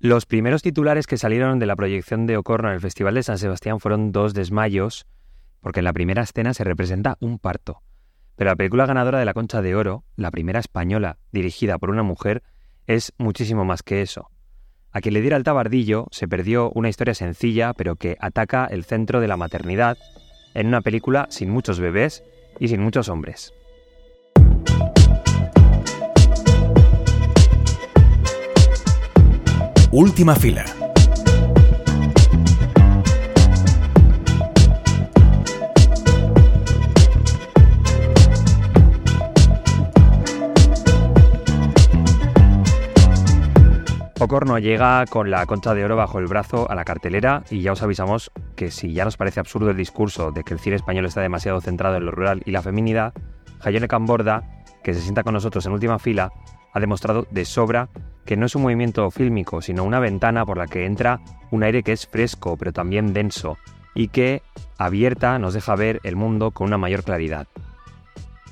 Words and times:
Los 0.00 0.26
primeros 0.26 0.62
titulares 0.62 1.08
que 1.08 1.16
salieron 1.16 1.58
de 1.58 1.66
la 1.66 1.74
proyección 1.74 2.26
de 2.26 2.36
Ocorno 2.36 2.68
en 2.68 2.74
el 2.74 2.80
Festival 2.80 3.14
de 3.14 3.24
San 3.24 3.36
Sebastián 3.36 3.80
fueron 3.80 4.12
dos 4.12 4.32
desmayos, 4.32 5.08
porque 5.60 5.80
en 5.80 5.84
la 5.84 5.92
primera 5.92 6.22
escena 6.22 6.54
se 6.54 6.62
representa 6.62 7.16
un 7.18 7.40
parto. 7.40 7.82
Pero 8.36 8.50
la 8.50 8.54
película 8.54 8.86
ganadora 8.86 9.18
de 9.18 9.24
la 9.24 9.34
Concha 9.34 9.60
de 9.60 9.74
Oro, 9.74 10.04
la 10.14 10.30
primera 10.30 10.60
española 10.60 11.18
dirigida 11.32 11.78
por 11.78 11.90
una 11.90 12.04
mujer, 12.04 12.44
es 12.86 13.12
muchísimo 13.18 13.64
más 13.64 13.82
que 13.82 14.00
eso. 14.00 14.30
A 14.92 15.00
quien 15.00 15.14
le 15.14 15.20
diera 15.20 15.36
el 15.36 15.42
tabardillo 15.42 16.06
se 16.12 16.28
perdió 16.28 16.70
una 16.76 16.88
historia 16.88 17.14
sencilla 17.14 17.74
pero 17.74 17.96
que 17.96 18.16
ataca 18.20 18.66
el 18.66 18.84
centro 18.84 19.20
de 19.20 19.26
la 19.26 19.36
maternidad 19.36 19.98
en 20.54 20.68
una 20.68 20.80
película 20.80 21.26
sin 21.28 21.50
muchos 21.50 21.80
bebés 21.80 22.22
y 22.60 22.68
sin 22.68 22.80
muchos 22.80 23.08
hombres. 23.08 23.52
Última 29.90 30.36
fila. 30.36 30.66
Ocorno 44.20 44.58
llega 44.58 45.06
con 45.06 45.30
la 45.30 45.46
concha 45.46 45.72
de 45.72 45.86
oro 45.86 45.96
bajo 45.96 46.18
el 46.18 46.26
brazo 46.26 46.70
a 46.70 46.74
la 46.74 46.84
cartelera 46.84 47.44
y 47.48 47.62
ya 47.62 47.72
os 47.72 47.82
avisamos 47.82 48.30
que 48.56 48.70
si 48.70 48.92
ya 48.92 49.06
nos 49.06 49.16
parece 49.16 49.40
absurdo 49.40 49.70
el 49.70 49.76
discurso 49.78 50.32
de 50.32 50.44
que 50.44 50.52
el 50.52 50.60
cine 50.60 50.76
español 50.76 51.06
está 51.06 51.22
demasiado 51.22 51.62
centrado 51.62 51.96
en 51.96 52.04
lo 52.04 52.10
rural 52.10 52.42
y 52.44 52.50
la 52.50 52.60
feminidad, 52.60 53.14
Jayone 53.60 53.88
Camborda, 53.88 54.42
que 54.82 54.92
se 54.92 55.00
sienta 55.00 55.22
con 55.22 55.32
nosotros 55.32 55.64
en 55.64 55.72
última 55.72 55.98
fila, 55.98 56.30
ha 56.74 56.80
demostrado 56.80 57.26
de 57.30 57.46
sobra 57.46 57.88
que 58.28 58.36
no 58.36 58.44
es 58.44 58.54
un 58.54 58.60
movimiento 58.60 59.10
fílmico, 59.10 59.62
sino 59.62 59.84
una 59.84 60.00
ventana 60.00 60.44
por 60.44 60.58
la 60.58 60.66
que 60.66 60.84
entra 60.84 61.18
un 61.50 61.62
aire 61.62 61.82
que 61.82 61.92
es 61.92 62.06
fresco, 62.06 62.58
pero 62.58 62.74
también 62.74 63.14
denso, 63.14 63.56
y 63.94 64.08
que, 64.08 64.42
abierta, 64.76 65.38
nos 65.38 65.54
deja 65.54 65.74
ver 65.76 65.98
el 66.02 66.14
mundo 66.14 66.50
con 66.50 66.66
una 66.66 66.76
mayor 66.76 67.04
claridad. 67.04 67.46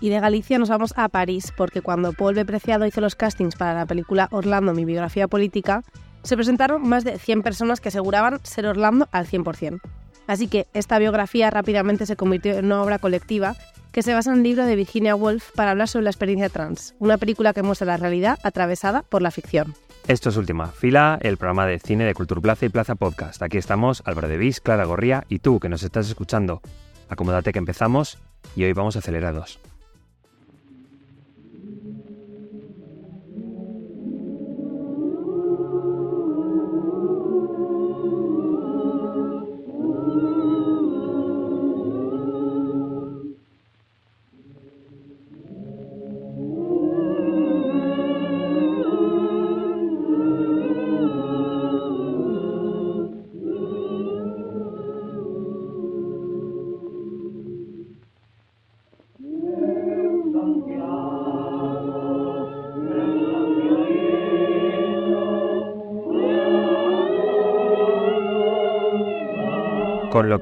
Y 0.00 0.08
de 0.08 0.18
Galicia 0.18 0.58
nos 0.58 0.70
vamos 0.70 0.94
a 0.96 1.10
París, 1.10 1.52
porque 1.54 1.82
cuando 1.82 2.14
Paul 2.14 2.34
B. 2.34 2.46
Preciado 2.46 2.86
hizo 2.86 3.02
los 3.02 3.16
castings 3.16 3.54
para 3.54 3.74
la 3.74 3.84
película 3.84 4.28
Orlando, 4.30 4.72
mi 4.72 4.86
biografía 4.86 5.28
política, 5.28 5.82
se 6.22 6.36
presentaron 6.36 6.88
más 6.88 7.04
de 7.04 7.18
100 7.18 7.42
personas 7.42 7.82
que 7.82 7.90
aseguraban 7.90 8.40
ser 8.44 8.64
Orlando 8.64 9.10
al 9.12 9.26
100%. 9.26 9.78
Así 10.26 10.48
que 10.48 10.68
esta 10.72 10.98
biografía 10.98 11.50
rápidamente 11.50 12.06
se 12.06 12.16
convirtió 12.16 12.56
en 12.56 12.64
una 12.64 12.82
obra 12.82 12.98
colectiva 12.98 13.56
que 13.96 14.02
se 14.02 14.12
basa 14.12 14.30
en 14.30 14.36
el 14.36 14.42
libro 14.42 14.66
de 14.66 14.76
Virginia 14.76 15.16
Woolf 15.16 15.52
para 15.52 15.70
hablar 15.70 15.88
sobre 15.88 16.04
la 16.04 16.10
experiencia 16.10 16.50
trans, 16.50 16.94
una 16.98 17.16
película 17.16 17.54
que 17.54 17.62
muestra 17.62 17.86
la 17.86 17.96
realidad 17.96 18.38
atravesada 18.42 19.00
por 19.00 19.22
la 19.22 19.30
ficción. 19.30 19.72
Esto 20.06 20.28
es 20.28 20.36
Última 20.36 20.66
Fila, 20.66 21.18
el 21.22 21.38
programa 21.38 21.64
de 21.64 21.78
cine 21.78 22.04
de 22.04 22.12
Cultura 22.12 22.42
Plaza 22.42 22.66
y 22.66 22.68
Plaza 22.68 22.94
Podcast. 22.96 23.40
Aquí 23.40 23.56
estamos 23.56 24.02
Álvaro 24.04 24.28
de 24.28 24.36
Vis, 24.36 24.60
Clara 24.60 24.84
Gorría 24.84 25.24
y 25.30 25.38
tú 25.38 25.60
que 25.60 25.70
nos 25.70 25.82
estás 25.82 26.08
escuchando. 26.08 26.60
Acomódate 27.08 27.54
que 27.54 27.58
empezamos 27.58 28.18
y 28.54 28.64
hoy 28.64 28.74
vamos 28.74 28.96
acelerados. 28.96 29.60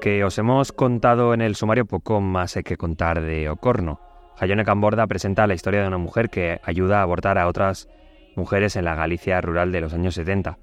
Que 0.05 0.23
os 0.23 0.37
hemos 0.37 0.71
contado 0.71 1.33
en 1.33 1.41
el 1.41 1.55
sumario, 1.55 1.87
poco 1.87 2.21
más 2.21 2.59
hay 2.59 2.63
que 2.63 2.77
contar 2.77 3.23
de 3.23 3.49
Ocorno. 3.49 4.01
Jayone 4.37 4.63
Camborda 4.63 5.07
presenta 5.07 5.47
la 5.47 5.55
historia 5.55 5.81
de 5.81 5.89
una 5.89 5.97
mujer 5.97 6.29
que 6.29 6.61
ayuda 6.63 6.99
a 6.99 7.03
abortar 7.05 7.39
a 7.39 7.49
otras 7.49 7.89
mujeres 8.37 8.77
en 8.77 8.85
la 8.85 8.95
Galicia 8.95 9.41
rural 9.41 9.73
de 9.73 9.81
los 9.81 9.95
años 9.95 10.17
70, 10.17 10.59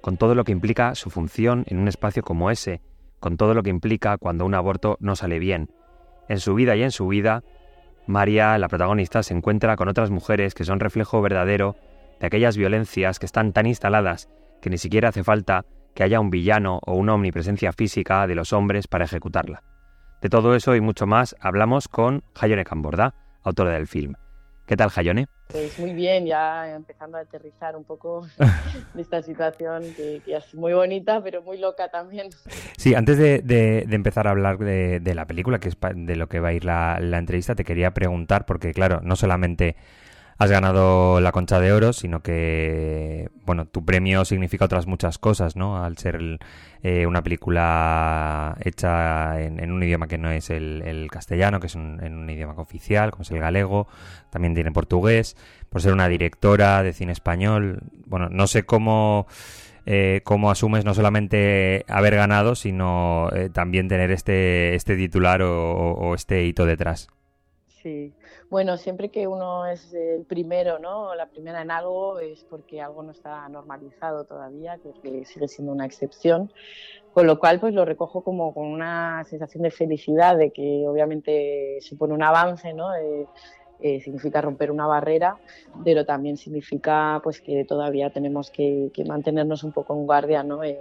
con 0.00 0.16
todo 0.16 0.34
lo 0.34 0.42
que 0.42 0.50
implica 0.50 0.96
su 0.96 1.10
función 1.10 1.62
en 1.68 1.78
un 1.78 1.86
espacio 1.86 2.24
como 2.24 2.50
ese, 2.50 2.80
con 3.20 3.36
todo 3.36 3.54
lo 3.54 3.62
que 3.62 3.70
implica 3.70 4.18
cuando 4.18 4.44
un 4.44 4.54
aborto 4.56 4.96
no 4.98 5.14
sale 5.14 5.38
bien. 5.38 5.70
En 6.28 6.40
su 6.40 6.52
vida 6.56 6.74
y 6.74 6.82
en 6.82 6.90
su 6.90 7.06
vida, 7.06 7.44
María, 8.08 8.58
la 8.58 8.66
protagonista, 8.66 9.22
se 9.22 9.32
encuentra 9.32 9.76
con 9.76 9.86
otras 9.86 10.10
mujeres 10.10 10.54
que 10.54 10.64
son 10.64 10.80
reflejo 10.80 11.22
verdadero 11.22 11.76
de 12.18 12.26
aquellas 12.26 12.56
violencias 12.56 13.20
que 13.20 13.26
están 13.26 13.52
tan 13.52 13.66
instaladas 13.66 14.28
que 14.60 14.70
ni 14.70 14.78
siquiera 14.78 15.10
hace 15.10 15.22
falta 15.22 15.66
que 15.94 16.02
haya 16.02 16.20
un 16.20 16.30
villano 16.30 16.80
o 16.84 16.94
una 16.94 17.14
omnipresencia 17.14 17.72
física 17.72 18.26
de 18.26 18.34
los 18.34 18.52
hombres 18.52 18.86
para 18.86 19.04
ejecutarla. 19.04 19.62
De 20.20 20.28
todo 20.28 20.54
eso 20.54 20.76
y 20.76 20.80
mucho 20.80 21.06
más 21.06 21.36
hablamos 21.40 21.88
con 21.88 22.22
Jayone 22.34 22.64
Camborda, 22.64 23.14
autora 23.42 23.72
del 23.72 23.88
film. 23.88 24.14
¿Qué 24.66 24.76
tal, 24.76 24.90
Jayone? 24.90 25.26
Pues 25.48 25.78
muy 25.78 25.92
bien, 25.92 26.24
ya 26.24 26.74
empezando 26.74 27.18
a 27.18 27.20
aterrizar 27.20 27.76
un 27.76 27.84
poco 27.84 28.26
de 28.94 29.02
esta 29.02 29.20
situación 29.22 29.82
que, 29.96 30.22
es 30.26 30.54
muy 30.54 30.72
bonita, 30.72 31.22
pero 31.22 31.42
muy 31.42 31.58
loca 31.58 31.88
también. 31.88 32.28
Sí, 32.78 32.94
antes 32.94 33.18
de, 33.18 33.86
empezar 33.90 34.28
a 34.28 34.30
hablar 34.30 34.58
de, 34.58 35.14
la 35.14 35.26
película, 35.26 35.58
que 35.58 35.68
es 35.68 35.76
de 35.94 36.16
lo 36.16 36.28
que 36.28 36.40
va 36.40 36.48
a 36.48 36.52
ir 36.52 36.64
la, 36.64 36.98
la 37.00 37.18
entrevista, 37.18 37.54
te 37.54 37.64
quería 37.64 37.90
preguntar, 37.90 38.46
porque 38.46 38.72
claro, 38.72 39.00
no 39.02 39.16
solamente 39.16 39.76
has 40.42 40.50
ganado 40.50 41.20
la 41.20 41.32
Concha 41.32 41.60
de 41.60 41.72
Oro, 41.72 41.92
sino 41.92 42.20
que, 42.20 43.30
bueno, 43.44 43.66
tu 43.66 43.84
premio 43.84 44.24
significa 44.24 44.64
otras 44.64 44.86
muchas 44.86 45.18
cosas, 45.18 45.56
¿no? 45.56 45.82
Al 45.82 45.96
ser 45.98 46.40
eh, 46.82 47.06
una 47.06 47.22
película 47.22 48.56
hecha 48.64 49.40
en, 49.40 49.70
un 49.70 49.82
idioma 49.82 50.08
que 50.08 50.18
no 50.18 50.30
es 50.30 50.50
el, 50.50 51.08
castellano, 51.10 51.60
que 51.60 51.68
es 51.68 51.74
un, 51.74 52.02
en 52.02 52.14
un 52.14 52.28
idioma 52.28 52.54
oficial, 52.56 53.12
como 53.12 53.22
es 53.22 53.30
el 53.30 53.38
galego, 53.38 53.86
también 54.30 54.54
tiene 54.54 54.72
portugués, 54.72 55.36
por 55.70 55.80
ser 55.80 55.92
una 55.92 56.08
directora 56.08 56.82
de 56.82 56.92
cine 56.92 57.12
español. 57.12 57.80
Bueno, 58.06 58.28
no 58.30 58.46
sé 58.46 58.64
cómo... 58.64 59.26
Eh, 59.84 60.20
cómo 60.22 60.52
asumes 60.52 60.84
no 60.84 60.94
solamente 60.94 61.84
haber 61.88 62.14
ganado, 62.14 62.54
sino 62.54 63.28
eh, 63.32 63.50
también 63.52 63.88
tener 63.88 64.12
este, 64.12 64.76
este 64.76 64.96
titular 64.96 65.42
o 65.42 66.14
este 66.14 66.44
hito 66.44 66.66
detrás. 66.66 67.08
Sí, 67.82 68.14
bueno, 68.52 68.76
siempre 68.76 69.08
que 69.08 69.26
uno 69.26 69.64
es 69.64 69.94
el 69.94 70.26
primero, 70.26 70.78
¿no? 70.78 71.14
La 71.14 71.30
primera 71.30 71.62
en 71.62 71.70
algo 71.70 72.18
es 72.18 72.44
porque 72.44 72.82
algo 72.82 73.02
no 73.02 73.12
está 73.12 73.48
normalizado 73.48 74.26
todavía, 74.26 74.78
que 75.02 75.24
sigue 75.24 75.48
siendo 75.48 75.72
una 75.72 75.86
excepción. 75.86 76.52
Con 77.14 77.26
lo 77.26 77.38
cual, 77.38 77.60
pues 77.60 77.72
lo 77.72 77.86
recojo 77.86 78.22
como 78.22 78.52
con 78.52 78.66
una 78.66 79.24
sensación 79.24 79.62
de 79.62 79.70
felicidad, 79.70 80.36
de 80.36 80.50
que 80.50 80.84
obviamente 80.86 81.78
supone 81.80 82.12
un 82.12 82.22
avance, 82.22 82.74
¿no? 82.74 82.90
Significa 83.82 84.40
romper 84.40 84.70
una 84.70 84.86
barrera, 84.86 85.36
pero 85.84 86.04
también 86.04 86.36
significa 86.36 87.20
pues 87.22 87.40
que 87.40 87.64
todavía 87.64 88.10
tenemos 88.10 88.50
que, 88.50 88.90
mantenernos 89.06 89.64
un 89.64 89.72
poco 89.72 89.94
en 89.94 90.06
guardia, 90.06 90.42
¿no? 90.42 90.62
Eh, 90.62 90.78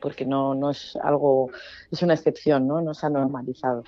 porque 0.00 0.24
no, 0.24 0.54
no 0.54 0.70
es 0.70 0.96
algo, 1.02 1.50
es 1.90 2.02
una 2.02 2.14
excepción, 2.14 2.68
¿no? 2.68 2.80
No 2.80 2.94
se 2.94 3.06
ha 3.06 3.10
normalizado. 3.10 3.82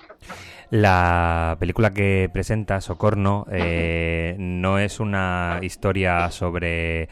La 0.69 1.55
película 1.59 1.91
que 1.91 2.29
presenta, 2.31 2.81
Socorno, 2.81 3.45
eh, 3.49 4.35
no 4.37 4.77
es 4.77 4.99
una 4.99 5.59
historia 5.61 6.29
sobre... 6.29 7.07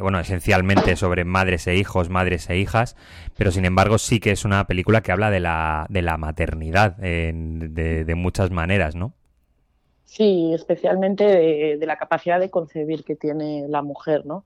bueno, 0.00 0.20
esencialmente 0.20 0.96
sobre 0.96 1.24
madres 1.24 1.66
e 1.66 1.76
hijos, 1.76 2.10
madres 2.10 2.48
e 2.50 2.58
hijas, 2.58 2.96
pero 3.36 3.50
sin 3.50 3.64
embargo 3.64 3.98
sí 3.98 4.20
que 4.20 4.30
es 4.30 4.44
una 4.44 4.66
película 4.66 5.00
que 5.00 5.12
habla 5.12 5.30
de 5.30 5.40
la, 5.40 5.86
de 5.88 6.02
la 6.02 6.16
maternidad 6.16 6.96
de, 6.96 8.14
muchas 8.16 8.50
maneras, 8.50 8.94
¿no? 8.94 9.14
Sí, 10.04 10.52
especialmente 10.54 11.24
de, 11.24 11.86
la 11.86 11.96
capacidad 11.96 12.38
de 12.38 12.50
concebir 12.50 13.04
que 13.04 13.16
tiene 13.16 13.66
la 13.68 13.82
mujer, 13.82 14.26
¿no? 14.26 14.44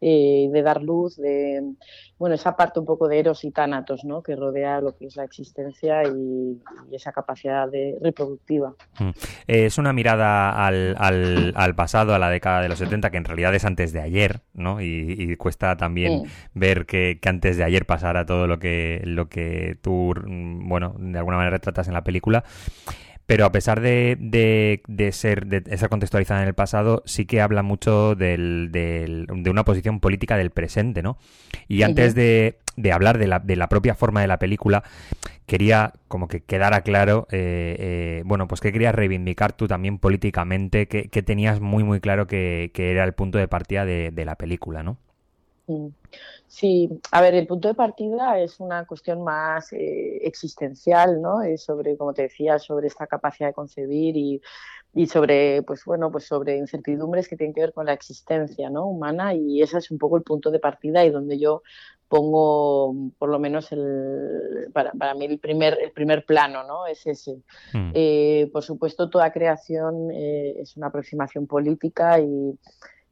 Eh, 0.00 0.48
de 0.50 0.62
dar 0.62 0.82
luz, 0.82 1.16
de 1.16 1.62
bueno, 2.18 2.34
esa 2.34 2.56
parte 2.56 2.78
un 2.78 2.86
poco 2.86 3.08
de 3.08 3.18
Eros 3.18 3.44
y 3.44 3.50
Tánatos, 3.50 4.04
¿no? 4.04 4.22
Que 4.22 4.36
rodea 4.36 4.80
lo 4.80 4.96
que 4.96 5.06
es 5.06 5.16
la 5.16 5.24
existencia 5.24 6.02
y, 6.04 6.60
esa 6.92 7.12
capacidad 7.12 7.68
de 7.68 7.96
reproductiva. 8.00 8.74
Mm. 8.98 9.08
Eh, 9.48 9.66
es 9.66 9.78
una 9.78 9.92
mirada 9.92 10.66
al, 10.66 10.94
al, 10.98 11.74
pasado, 11.74 12.14
a 12.14 12.18
la 12.18 12.30
década 12.30 12.60
de 12.60 12.68
los 12.68 12.78
70, 12.78 13.10
que 13.10 13.16
en 13.16 13.24
realidad 13.24 13.54
es 13.54 13.64
antes 13.64 13.92
de 13.92 14.00
ayer, 14.00 14.42
¿no? 14.52 14.80
Y, 14.80 15.36
cuesta 15.36 15.76
también 15.76 16.24
ver 16.54 16.86
que, 16.86 17.18
que, 17.20 17.28
antes 17.28 17.56
de 17.56 17.64
ayer 17.64 17.84
pasara 17.84 18.26
todo 18.26 18.46
lo 18.46 18.58
que, 18.58 19.00
lo 19.04 19.28
que 19.28 19.76
tú, 19.82 20.14
mm, 20.14 20.68
bueno, 20.68 20.94
de 20.98 21.18
alguna 21.18 21.36
manera 21.36 21.56
retratas 21.56 21.88
en 21.88 21.94
la 21.94 22.04
película. 22.04 22.44
Pero 23.26 23.46
a 23.46 23.52
pesar 23.52 23.80
de, 23.80 24.16
de, 24.18 25.12
ser, 25.12 25.46
de 25.46 25.62
estar 25.72 25.88
contextualizada 25.88 26.42
en 26.42 26.48
el 26.48 26.54
pasado, 26.54 27.02
sí 27.06 27.24
que 27.24 27.40
habla 27.40 27.62
mucho 27.62 28.14
del, 28.14 28.70
de 28.70 29.50
una 29.50 29.64
posición 29.64 30.00
política 30.00 30.36
del 30.36 30.50
presente, 30.50 31.02
¿no? 31.02 31.16
Y 31.68 31.82
antes 31.82 32.14
de, 32.14 32.58
de 32.76 32.92
hablar 32.92 33.18
de 33.18 33.26
la, 33.26 33.38
de 33.38 33.56
la 33.56 33.68
propia 33.68 33.94
forma 33.94 34.20
de 34.20 34.26
la 34.26 34.38
película, 34.38 34.82
quería 35.46 35.92
como 36.08 36.28
que 36.28 36.42
quedara 36.42 36.82
claro, 36.82 37.26
eh, 37.30 37.76
eh, 37.78 38.22
bueno, 38.24 38.48
pues 38.48 38.60
que 38.60 38.72
querías 38.72 38.94
reivindicar 38.94 39.52
tú 39.52 39.68
también 39.68 39.98
políticamente, 39.98 40.88
que, 40.88 41.22
tenías 41.22 41.60
muy, 41.60 41.84
muy 41.84 42.00
claro 42.00 42.26
que, 42.26 42.70
era 42.74 43.04
el 43.04 43.12
punto 43.12 43.38
de 43.38 43.48
partida 43.48 43.84
de, 43.84 44.24
la 44.24 44.36
película, 44.36 44.82
¿no? 44.82 44.98
Sí, 46.46 46.88
a 47.10 47.20
ver, 47.20 47.34
el 47.34 47.46
punto 47.46 47.68
de 47.68 47.74
partida 47.74 48.38
es 48.38 48.60
una 48.60 48.84
cuestión 48.86 49.24
más 49.24 49.72
eh, 49.72 50.18
existencial, 50.22 51.20
¿no? 51.20 51.42
Es 51.42 51.64
sobre, 51.64 51.96
como 51.96 52.12
te 52.12 52.22
decía, 52.22 52.58
sobre 52.58 52.86
esta 52.86 53.06
capacidad 53.06 53.48
de 53.48 53.54
concebir 53.54 54.16
y, 54.16 54.40
y 54.92 55.06
sobre, 55.06 55.62
pues 55.62 55.84
bueno, 55.84 56.10
pues 56.12 56.24
sobre 56.26 56.56
incertidumbres 56.56 57.28
que 57.28 57.36
tienen 57.36 57.54
que 57.54 57.62
ver 57.62 57.72
con 57.72 57.86
la 57.86 57.92
existencia, 57.92 58.70
¿no? 58.70 58.86
Humana 58.86 59.34
y 59.34 59.62
ese 59.62 59.78
es 59.78 59.90
un 59.90 59.98
poco 59.98 60.16
el 60.16 60.22
punto 60.22 60.50
de 60.50 60.60
partida 60.60 61.04
y 61.04 61.10
donde 61.10 61.38
yo 61.38 61.62
pongo 62.08 62.94
por 63.18 63.30
lo 63.30 63.38
menos 63.38 63.72
el, 63.72 64.70
para, 64.72 64.92
para 64.92 65.14
mí 65.14 65.24
el 65.24 65.38
primer, 65.38 65.78
el 65.82 65.90
primer 65.90 66.24
plano, 66.24 66.62
¿no? 66.62 66.86
Es 66.86 67.06
ese. 67.06 67.42
Mm. 67.72 67.90
Eh, 67.94 68.50
por 68.52 68.62
supuesto, 68.62 69.10
toda 69.10 69.32
creación 69.32 70.10
eh, 70.12 70.54
es 70.60 70.76
una 70.76 70.88
aproximación 70.88 71.46
política 71.46 72.20
y, 72.20 72.56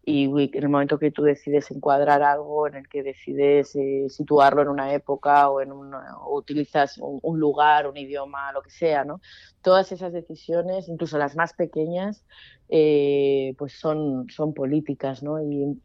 y, 0.04 0.24
en 0.24 0.62
el 0.62 0.68
momento 0.68 0.98
que 0.98 1.10
tú 1.10 1.22
decides 1.22 1.70
encuadrar 1.70 2.22
algo, 2.22 2.66
en 2.66 2.74
el 2.74 2.88
que 2.88 3.02
decides 3.02 3.76
eh, 3.76 4.06
situarlo 4.08 4.62
en 4.62 4.68
una 4.68 4.92
época 4.92 5.48
o, 5.48 5.60
en 5.60 5.72
una, 5.72 6.18
o 6.18 6.38
utilizas 6.38 6.98
un, 6.98 7.38
lugar, 7.38 7.86
un 7.88 7.96
idioma, 7.96 8.52
lo 8.52 8.62
que 8.62 8.70
sea, 8.70 9.04
¿no? 9.04 9.20
Todas 9.62 9.92
esas 9.92 10.12
decisiones, 10.12 10.88
incluso 10.88 11.18
las 11.18 11.36
más 11.36 11.52
pequeñas, 11.54 12.24
pues 12.68 13.78
son, 13.78 14.26
son 14.30 14.54
políticas, 14.54 15.22
¿no? 15.22 15.40
Y, 15.42 15.80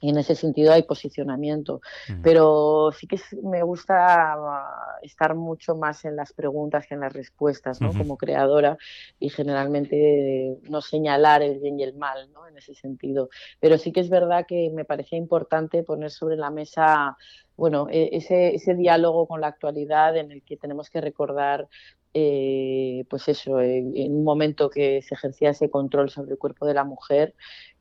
y 0.00 0.10
en 0.10 0.18
ese 0.18 0.34
sentido 0.34 0.72
hay 0.72 0.82
posicionamiento. 0.82 1.80
Pero 2.22 2.90
sí 2.92 3.06
que 3.06 3.18
me 3.42 3.62
gusta 3.62 4.34
ah, 4.34 4.98
estar 5.02 5.34
mucho 5.34 5.76
más 5.76 6.04
en 6.04 6.16
las 6.16 6.32
preguntas 6.32 6.86
que 6.86 6.94
en 6.94 7.00
las 7.00 7.12
respuestas, 7.12 7.80
¿no? 7.80 7.92
Como 7.92 8.16
creadora 8.16 8.76
y 9.18 9.30
generalmente 9.30 10.58
no 10.68 10.80
señalar 10.80 11.42
el 11.42 11.58
bien 11.58 11.80
y 11.80 11.84
el 11.84 11.94
mal, 11.94 12.30
¿no? 12.32 12.46
En 12.46 12.58
ese 12.58 12.74
sentido. 12.74 13.28
Pero 13.60 13.78
sí 13.78 13.92
que 13.92 14.00
es 14.00 14.10
verdad 14.10 14.46
que 14.46 14.70
me 14.70 14.84
parecía 14.84 15.18
importante 15.18 15.82
poner 15.82 16.10
sobre 16.10 16.36
la 16.36 16.50
mesa 16.50 17.16
bueno, 17.56 17.86
e, 17.90 18.10
ese, 18.12 18.54
ese 18.54 18.74
diálogo 18.74 19.26
con 19.26 19.40
la 19.40 19.46
actualidad 19.48 20.16
en 20.16 20.32
el 20.32 20.42
que 20.42 20.56
tenemos 20.56 20.90
que 20.90 21.00
recordar 21.00 21.68
eh, 22.16 23.04
pues 23.10 23.26
eso, 23.26 23.60
en, 23.60 24.14
un 24.14 24.22
momento 24.22 24.70
que 24.70 25.02
se 25.02 25.16
ejercía 25.16 25.50
ese 25.50 25.68
control 25.68 26.10
sobre 26.10 26.30
el 26.30 26.38
cuerpo 26.38 26.64
de 26.64 26.74
la 26.74 26.84
mujer, 26.84 27.34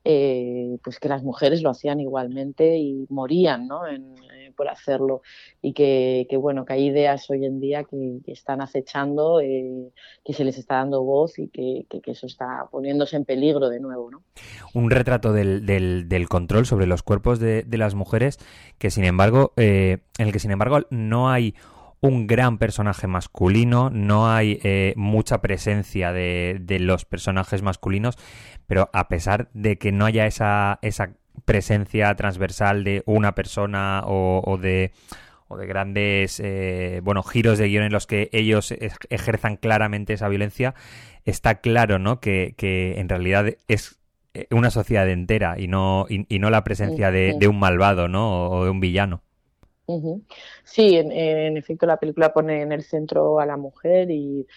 eh, 0.03 0.79
pues 0.83 0.99
que 0.99 1.07
las 1.07 1.23
mujeres 1.23 1.61
lo 1.61 1.69
hacían 1.69 2.01
igualmente 2.01 2.77
y 2.77 3.05
morían 3.09 3.67
¿no? 3.67 3.85
Eh, 3.87 4.51
por 4.57 4.69
hacerlo. 4.69 5.21
Y 5.61 5.73
que, 5.73 6.27
bueno, 6.41 6.65
que 6.65 6.73
hay 6.73 6.87
ideas 6.87 7.29
hoy 7.29 7.45
en 7.45 7.59
día 7.59 7.83
que, 7.83 8.21
están 8.25 8.61
acechando, 8.61 9.39
que 9.39 10.33
se 10.33 10.43
les 10.43 10.57
está 10.57 10.77
dando 10.77 11.03
voz 11.03 11.37
y 11.37 11.49
que, 11.49 11.85
eso 12.05 12.25
está 12.25 12.67
poniéndose 12.71 13.15
en 13.15 13.25
peligro 13.25 13.69
de 13.69 13.79
nuevo. 13.79 14.09
¿no? 14.09 14.23
Un 14.73 14.89
retrato 14.89 15.31
del, 15.31 15.67
del, 15.67 16.27
control 16.27 16.65
sobre 16.65 16.87
los 16.87 17.03
cuerpos 17.03 17.39
de, 17.39 17.61
de, 17.61 17.77
las 17.77 17.93
mujeres 17.93 18.39
que, 18.79 18.89
sin 18.89 19.05
embargo, 19.05 19.53
en 19.57 20.01
el 20.17 20.31
que, 20.31 20.39
sin 20.39 20.51
embargo, 20.51 20.79
no 20.89 21.29
hay 21.29 21.53
un 22.03 22.27
gran 22.27 22.57
personaje 22.57 23.07
masculino, 23.07 23.89
no 23.89 24.29
hay 24.29 24.59
eh, 24.61 24.93
mucha 24.97 25.41
presencia 25.41 26.11
de, 26.11 26.59
los 26.81 27.05
personajes 27.05 27.61
masculinos, 27.61 28.17
pero 28.67 28.89
a 28.91 29.07
pesar 29.07 29.49
de 29.53 29.77
que 29.77 29.93
no 29.93 30.03
haya 30.05 30.27
esa, 30.27 30.79
esa 30.81 31.13
presencia 31.45 32.13
transversal 32.15 32.83
de 32.83 33.03
una 33.05 33.35
persona 33.35 34.03
o, 34.05 34.57
de 34.61 34.91
o 35.47 35.55
de 35.55 35.65
grandes 35.65 36.41
eh, 36.43 36.99
bueno 37.03 37.23
giros 37.23 37.57
de 37.57 37.69
guion 37.69 37.85
en 37.85 37.93
los 37.93 38.05
que 38.05 38.29
ellos 38.33 38.73
ejerzan 39.09 39.55
claramente 39.55 40.13
esa 40.13 40.27
violencia 40.27 40.73
está 41.25 41.61
claro 41.61 41.99
no 41.99 42.19
que, 42.19 42.53
que 42.57 42.99
en 42.99 43.07
realidad 43.07 43.45
es 43.67 43.99
eh, 44.33 44.47
una 44.51 44.71
sociedad 44.71 45.09
entera 45.09 45.55
y 45.57 45.67
no 45.67 46.05
y, 46.09 46.39
no 46.39 46.49
la 46.49 46.63
presencia 46.63 47.11
de, 47.11 47.35
de, 47.37 47.47
un 47.47 47.59
malvado 47.59 48.07
no 48.07 48.49
o 48.49 48.63
de 48.63 48.69
un 48.69 48.79
villano 48.79 49.21
Sí, 50.63 50.95
en, 50.95 51.57
efecto 51.57 51.85
la 51.85 51.97
película 51.97 52.31
pone 52.33 52.61
en 52.61 52.71
el 52.71 52.83
centro 52.83 53.39
a 53.39 53.45
la 53.45 53.57
mujer 53.57 54.09
y, 54.11 54.47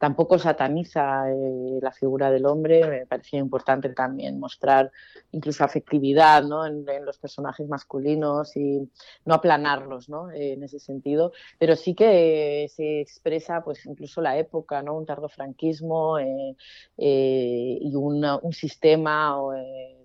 tampoco 0.00 0.38
sataniza 0.38 1.30
eh, 1.30 1.78
la 1.82 1.92
figura 1.92 2.30
del 2.30 2.46
hombre. 2.46 2.86
Me 2.86 3.06
parecía 3.06 3.38
importante 3.38 3.90
también 3.90 4.40
mostrar 4.40 4.90
incluso 5.32 5.64
afectividad 5.64 6.42
¿no? 6.44 6.66
en, 6.66 6.84
los 7.04 7.18
personajes 7.18 7.68
masculinos 7.68 8.56
y 8.56 8.90
no 9.26 9.34
aplanarlos 9.34 10.08
¿no? 10.08 10.30
en 10.32 10.62
ese 10.64 10.78
sentido. 10.80 11.32
Pero 11.58 11.76
sí 11.76 11.94
que 11.94 12.66
se 12.74 13.00
expresa 13.00 13.62
pues 13.62 13.84
incluso 13.86 14.20
la 14.22 14.38
época, 14.38 14.82
¿no? 14.82 14.96
un 14.96 15.06
tardofranquismo 15.06 16.18
eh, 16.18 16.56
eh, 16.96 17.78
y 17.80 17.94
un 17.94 18.52
sistema 18.52 19.36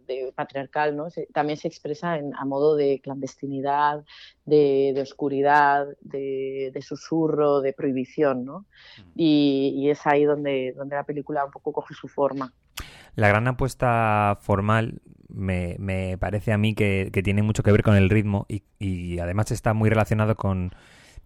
de 0.07 0.31
patriarcal, 0.35 0.95
¿no? 0.95 1.07
también 1.33 1.57
se 1.57 1.67
expresa 1.67 2.17
en, 2.17 2.33
a 2.35 2.45
modo 2.45 2.75
de 2.75 2.99
clandestinidad, 3.01 4.03
de, 4.45 4.97
oscuridad, 5.01 5.87
de, 6.01 6.71
susurro, 6.81 7.61
de 7.61 7.73
prohibición, 7.73 8.45
¿no? 8.45 8.59
Mm. 8.59 9.11
Y, 9.15 9.89
es 9.89 10.05
ahí 10.05 10.23
donde, 10.23 10.73
donde 10.75 10.95
la 10.95 11.03
película 11.03 11.45
un 11.45 11.51
poco 11.51 11.71
coge 11.73 11.93
su 11.93 12.07
forma. 12.07 12.53
La 13.15 13.29
gran 13.29 13.47
apuesta 13.47 14.37
formal 14.41 15.01
me, 15.29 15.75
me 15.79 16.17
parece 16.17 16.51
a 16.51 16.57
mí 16.57 16.75
que, 16.75 17.11
tiene 17.23 17.43
mucho 17.43 17.63
que 17.63 17.71
ver 17.71 17.83
con 17.83 17.95
el 17.95 18.09
ritmo 18.09 18.45
y, 18.49 18.63
y 18.79 19.19
además 19.19 19.51
está 19.51 19.73
muy 19.73 19.89
relacionado 19.89 20.35
con 20.35 20.71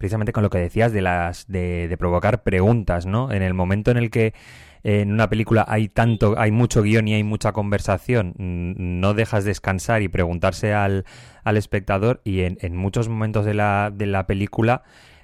precisamente 0.00 0.32
con 0.32 0.42
lo 0.42 0.48
que 0.48 0.56
decías 0.56 0.92
de 0.92 1.02
las 1.02 1.46
de, 1.46 1.86
de 1.86 1.96
provocar 1.98 2.42
preguntas, 2.42 3.04
¿no? 3.04 3.30
En 3.30 3.42
el 3.42 3.52
momento 3.52 3.90
en 3.90 3.98
el 3.98 4.10
que 4.10 4.32
en 4.82 5.12
una 5.12 5.28
película 5.28 5.66
hay 5.68 5.88
tanto, 5.88 6.38
hay 6.38 6.50
mucho 6.50 6.80
guion 6.80 7.06
y 7.06 7.12
hay 7.12 7.22
mucha 7.22 7.52
conversación, 7.52 8.32
no 8.38 9.12
dejas 9.12 9.44
descansar 9.44 10.00
y 10.00 10.08
preguntarse 10.08 10.72
al, 10.72 11.04
al 11.44 11.58
espectador 11.58 12.22
y 12.24 12.40
en, 12.40 12.56
en, 12.62 12.76
muchos 12.76 13.10
momentos 13.10 13.44
de 13.44 13.52
la, 13.52 13.92
de 13.94 14.06
la 14.06 14.26
película 14.26 14.82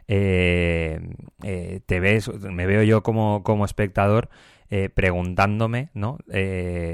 eh, 0.08 1.00
eh, 1.42 1.80
te 1.86 2.00
ves, 2.00 2.30
me 2.38 2.66
veo 2.66 2.82
yo 2.82 3.02
como, 3.02 3.42
como 3.44 3.64
espectador 3.64 4.28
eh, 4.68 4.90
preguntándome, 4.90 5.88
¿no? 5.94 6.18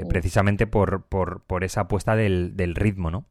precisamente 0.07 0.65
por, 0.65 1.03
por, 1.07 1.43
por 1.43 1.65
esa 1.65 1.81
apuesta 1.81 2.15
del, 2.15 2.55
del 2.55 2.75
ritmo, 2.75 3.11
¿no? 3.11 3.25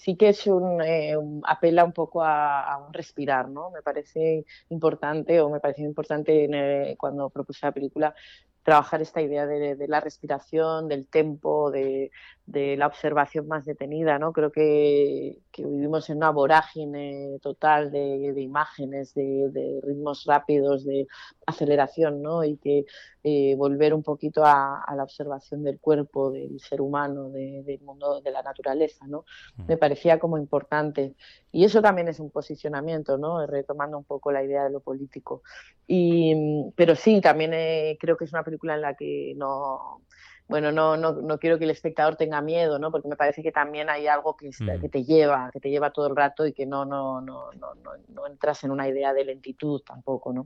Sí 0.00 0.16
que 0.16 0.30
es 0.30 0.46
un, 0.46 0.80
eh, 0.80 1.14
apela 1.44 1.84
un 1.84 1.92
poco 1.92 2.22
a, 2.24 2.82
un 2.86 2.92
respirar, 2.94 3.50
¿no? 3.50 3.70
Me 3.70 3.82
parece 3.82 4.46
importante 4.70 5.42
o 5.42 5.50
me 5.50 5.60
pareció 5.60 5.84
importante 5.84 6.96
cuando 6.98 7.28
propuse 7.28 7.66
la 7.66 7.72
película 7.72 8.14
trabajar 8.62 9.02
esta 9.02 9.20
idea 9.22 9.46
de, 9.46 9.76
la 9.88 10.00
respiración, 10.00 10.88
del 10.88 11.06
tempo, 11.06 11.70
de, 11.70 12.10
la 12.46 12.86
observación 12.86 13.46
más 13.48 13.64
detenida, 13.64 14.18
¿no? 14.18 14.32
Creo 14.32 14.52
que, 14.52 15.38
vivimos 15.58 16.08
en 16.10 16.18
una 16.18 16.30
vorágine 16.30 17.38
total 17.42 17.90
de, 17.90 18.34
imágenes, 18.40 19.14
de, 19.14 19.80
ritmos 19.82 20.24
rápidos, 20.26 20.84
de 20.84 21.06
aceleración, 21.46 22.22
¿no? 22.22 22.44
Y 22.44 22.56
que 22.56 22.84
eh, 23.22 23.54
volver 23.56 23.92
un 23.92 24.02
poquito 24.02 24.42
a, 24.44 24.84
la 24.96 25.02
observación 25.02 25.62
del 25.62 25.78
cuerpo, 25.78 26.30
del 26.30 26.58
ser 26.60 26.80
humano, 26.80 27.28
del 27.30 27.80
mundo, 27.82 28.20
de 28.20 28.30
la 28.30 28.42
naturaleza, 28.42 29.06
¿no? 29.06 29.24
Mm. 29.56 29.66
Me 29.68 29.76
parecía 29.76 30.18
como 30.18 30.38
importante. 30.38 31.14
Y 31.52 31.64
eso 31.64 31.82
también 31.82 32.08
es 32.08 32.18
un 32.20 32.30
posicionamiento, 32.30 33.18
¿no? 33.18 33.46
Retomando 33.46 33.98
un 33.98 34.04
poco 34.04 34.32
la 34.32 34.42
idea 34.42 34.64
de 34.64 34.70
lo 34.70 34.80
político. 34.80 35.42
Y, 35.86 36.34
pero 36.76 36.94
sí, 36.94 37.20
también 37.20 37.52
eh, 37.52 37.98
creo 38.00 38.16
que 38.16 38.24
es 38.24 38.32
una 38.32 38.44
película 38.44 38.74
en 38.74 38.82
la 38.82 38.94
que 38.94 39.34
no 39.36 40.02
bueno, 40.50 40.72
no, 40.72 40.96
no, 40.96 41.12
no, 41.12 41.38
quiero 41.38 41.58
que 41.58 41.64
el 41.64 41.70
espectador 41.70 42.16
tenga 42.16 42.40
miedo, 42.40 42.80
¿no? 42.80 42.90
Porque 42.90 43.06
me 43.06 43.14
parece 43.14 43.40
que 43.40 43.52
también 43.52 43.88
hay 43.88 44.08
algo 44.08 44.36
que, 44.36 44.48
mm. 44.48 44.80
que 44.80 44.88
te 44.88 45.04
lleva, 45.04 45.48
que 45.52 45.60
te 45.60 45.70
lleva 45.70 45.92
todo 45.92 46.08
el 46.08 46.16
rato 46.16 46.44
y 46.44 46.52
que 46.52 46.66
no, 46.66 46.84
no, 46.84 47.20
no, 47.20 47.52
no, 47.54 47.74
no, 48.08 48.26
entras 48.26 48.64
en 48.64 48.72
una 48.72 48.88
idea 48.88 49.14
de 49.14 49.24
lentitud 49.24 49.80
tampoco, 49.86 50.32
¿no? 50.32 50.44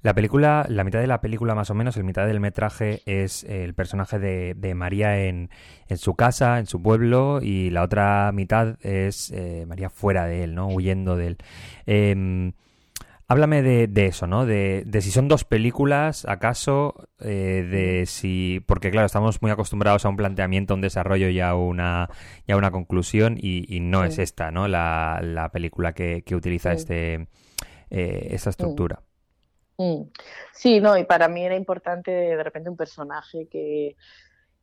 La 0.00 0.14
película, 0.14 0.64
la 0.68 0.82
mitad 0.82 0.98
de 0.98 1.06
la 1.06 1.20
película 1.20 1.54
más 1.54 1.68
o 1.68 1.74
menos, 1.74 1.98
el 1.98 2.04
mitad 2.04 2.26
del 2.26 2.40
metraje 2.40 3.02
es 3.04 3.44
el 3.44 3.74
personaje 3.74 4.18
de, 4.18 4.54
de 4.54 4.74
María 4.74 5.18
en, 5.18 5.50
en, 5.88 5.98
su 5.98 6.14
casa, 6.14 6.58
en 6.58 6.66
su 6.66 6.82
pueblo, 6.82 7.40
y 7.42 7.68
la 7.68 7.82
otra 7.82 8.32
mitad 8.32 8.76
es 8.80 9.30
eh, 9.30 9.66
María 9.68 9.90
fuera 9.90 10.24
de 10.24 10.44
él, 10.44 10.54
¿no? 10.54 10.68
Huyendo 10.68 11.16
de 11.16 11.26
él. 11.26 11.36
Eh, 11.86 12.52
Háblame 13.26 13.62
de, 13.62 14.06
eso, 14.06 14.26
¿no? 14.26 14.44
De, 14.44 14.84
si 15.00 15.10
son 15.10 15.28
dos 15.28 15.44
películas, 15.44 16.26
acaso, 16.26 17.08
eh, 17.20 17.66
de 17.68 18.06
si... 18.06 18.60
Porque 18.66 18.90
claro, 18.90 19.06
estamos 19.06 19.40
muy 19.40 19.50
acostumbrados 19.50 20.04
a 20.04 20.10
un 20.10 20.16
planteamiento, 20.16 20.74
a 20.74 20.76
un 20.76 20.82
desarrollo 20.82 21.28
y 21.30 21.40
a 21.40 21.54
una, 21.54 22.10
y 22.46 22.52
una 22.52 22.70
conclusión 22.70 23.38
y, 23.40 23.80
no 23.80 24.04
es 24.04 24.18
esta, 24.18 24.50
¿no? 24.50 24.68
La, 24.68 25.50
película 25.52 25.94
que, 25.94 26.22
utiliza 26.34 26.72
este, 26.72 27.28
eh, 27.90 28.28
esta 28.30 28.50
estructura. 28.50 29.02
Mm. 29.78 30.02
Sí, 30.52 30.80
no, 30.80 30.96
y 30.96 31.04
para 31.04 31.28
mí 31.28 31.44
era 31.44 31.56
importante 31.56 32.10
de 32.10 32.42
repente 32.42 32.70
un 32.70 32.76
personaje 32.76 33.48
que, 33.50 33.96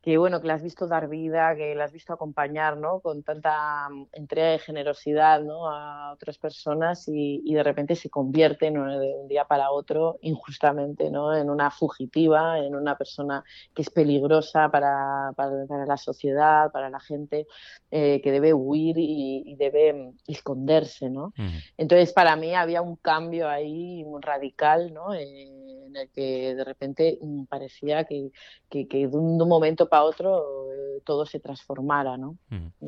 que 0.01 0.17
bueno, 0.17 0.41
que 0.41 0.48
la 0.48 0.55
has 0.55 0.63
visto 0.63 0.88
dar 0.88 1.08
vida, 1.08 1.55
que 1.55 1.75
la 1.75 1.84
has 1.84 1.91
visto 1.91 2.12
acompañar, 2.12 2.75
¿no? 2.75 3.01
Con 3.01 3.22
tanta 3.22 3.88
mm, 3.89 4.08
entrega 4.13 4.55
y 4.55 4.60
generosidad, 4.60 5.41
¿no? 5.41 5.70
A 5.70 6.13
otras 6.13 6.39
personas 6.39 7.08
y, 7.08 7.41
y 7.46 7.53
de 7.53 7.62
repente 7.62 7.96
se 7.96 8.10
convierte, 8.10 8.72
¿no? 8.72 9.00
De 9.00 9.13
un 9.15 9.27
día 9.27 9.46
para 9.46 9.70
otro, 9.70 10.17
injustamente, 10.22 11.12
¿no? 11.12 11.36
En 11.36 11.51
una 11.51 11.70
fugitiva, 11.70 12.58
en 12.58 12.74
una 12.75 12.98
persona 12.98 13.43
que 13.75 13.84
es 13.84 13.91
peligrosa 13.91 14.70
para, 14.72 15.34
para, 15.36 15.67
para 15.67 15.86
la 15.86 15.98
sociedad, 15.98 16.72
para 16.72 16.89
la 16.89 17.00
gente, 17.00 17.46
eh, 17.91 18.22
que 18.24 18.31
debe 18.31 18.53
huir 18.53 18.98
y, 18.98 19.43
y 19.46 19.55
debe 19.55 19.93
mm, 19.93 20.17
esconderse, 20.27 21.12
¿no? 21.12 21.25
Ujú. 21.25 21.60
Entonces, 21.77 22.12
para 22.12 22.36
mí 22.36 22.55
había 22.55 22.81
un 22.81 22.96
cambio 22.96 23.48
ahí 23.48 24.03
radical, 24.20 24.91
¿no? 24.93 25.13
Eh, 25.13 25.61
en 25.91 25.98
el 25.98 26.10
que 26.10 26.55
de 26.55 26.63
repente 26.63 27.17
mm, 27.21 27.45
parecía 27.45 28.05
que, 28.05 28.31
que, 28.69 28.88
que 28.88 29.07
de, 29.07 29.17
un, 29.17 29.38
momento 29.38 29.88
para 29.89 30.03
otro 30.03 30.71
eh, 30.71 31.01
todo 31.05 31.25
se 31.25 31.39
transformara, 31.39 32.17
¿no? 32.17 32.38
Ujú. 32.51 32.71
Mm. 32.79 32.88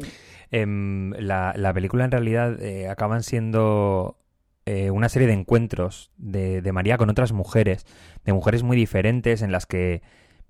Em, 0.52 1.12
la, 1.14 1.54
la 1.56 1.74
película 1.74 2.06
en 2.06 2.12
realidad 2.12 2.62
eh, 2.62 2.88
acaban 2.88 3.24
siendo 3.24 4.18
eh, 4.66 4.92
una 4.92 5.10
serie 5.10 5.28
de 5.28 5.34
encuentros 5.34 6.12
de, 6.18 6.62
de 6.62 6.72
María 6.72 6.98
con 6.98 7.10
otras 7.10 7.34
mujeres, 7.34 7.86
de 8.24 8.34
mujeres 8.34 8.64
muy 8.64 8.78
diferentes 8.78 9.42
en 9.42 9.52
las 9.52 9.66
que 9.66 10.02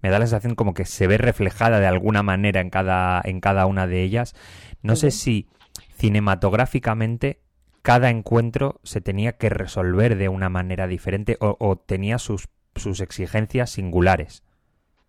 me 0.04 0.10
da 0.10 0.20
la 0.20 0.28
sensación 0.28 0.56
como 0.56 0.74
que 0.74 0.86
se 0.86 1.08
ve 1.08 1.18
reflejada 1.18 1.80
de 1.80 1.88
alguna 1.88 2.22
manera 2.24 2.62
en 2.62 2.70
cada, 2.70 3.22
en 3.24 3.40
cada 3.40 3.66
una 3.66 3.88
de 3.88 4.04
ellas. 4.04 4.36
No 4.82 4.96
sé 4.96 5.12
si 5.12 5.48
cinematográficamente 5.96 7.40
cada 7.84 8.10
encuentro 8.10 8.80
se 8.84 9.02
tenía 9.02 9.34
que 9.34 9.50
resolver 9.50 10.18
de 10.18 10.30
una 10.30 10.50
manera 10.50 10.88
diferente 10.88 11.38
o, 11.40 11.76
tenía 11.76 12.18
sus, 12.18 12.48
sus 12.76 13.02
exigencias 13.02 13.70
singulares. 13.70 14.42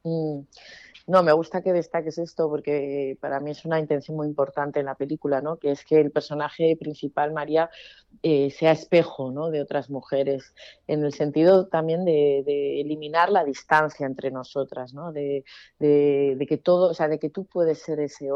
Mm. 0.02 0.40
No, 1.06 1.22
me 1.22 1.32
gusta 1.32 1.60
que 1.60 1.74
destaques 1.74 2.16
esto 2.16 2.48
porque 2.48 3.18
para 3.20 3.38
mí 3.38 3.50
es 3.50 3.66
una 3.66 3.78
intención 3.78 4.16
muy 4.16 4.26
importante 4.26 4.80
en 4.80 4.86
la 4.86 4.94
película, 4.94 5.42
¿no? 5.42 5.58
Que 5.58 5.70
es 5.72 5.84
que 5.84 6.00
el 6.00 6.10
personaje 6.10 6.78
principal, 6.80 7.30
María, 7.34 7.68
eh, 8.22 8.50
sea 8.50 8.72
espejo, 8.72 9.30
¿no? 9.30 9.50
De 9.50 9.60
otras 9.60 9.90
mujeres, 9.90 10.54
en 10.86 11.04
el 11.04 11.12
sentido 11.12 11.66
también 11.66 12.06
de, 12.06 12.80
eliminar 12.80 13.30
la 13.30 13.44
distancia 13.44 14.06
entre 14.06 14.30
nosotras, 14.30 14.94
¿no? 14.94 15.12
De, 15.12 15.44
que 15.78 16.60
todo, 16.62 16.90
o 16.90 16.94
sea, 16.94 17.08
de 17.08 17.18
que 17.18 17.28
tú 17.28 17.44
puedes 17.44 17.80
ser 17.82 18.00
ese 18.00 18.28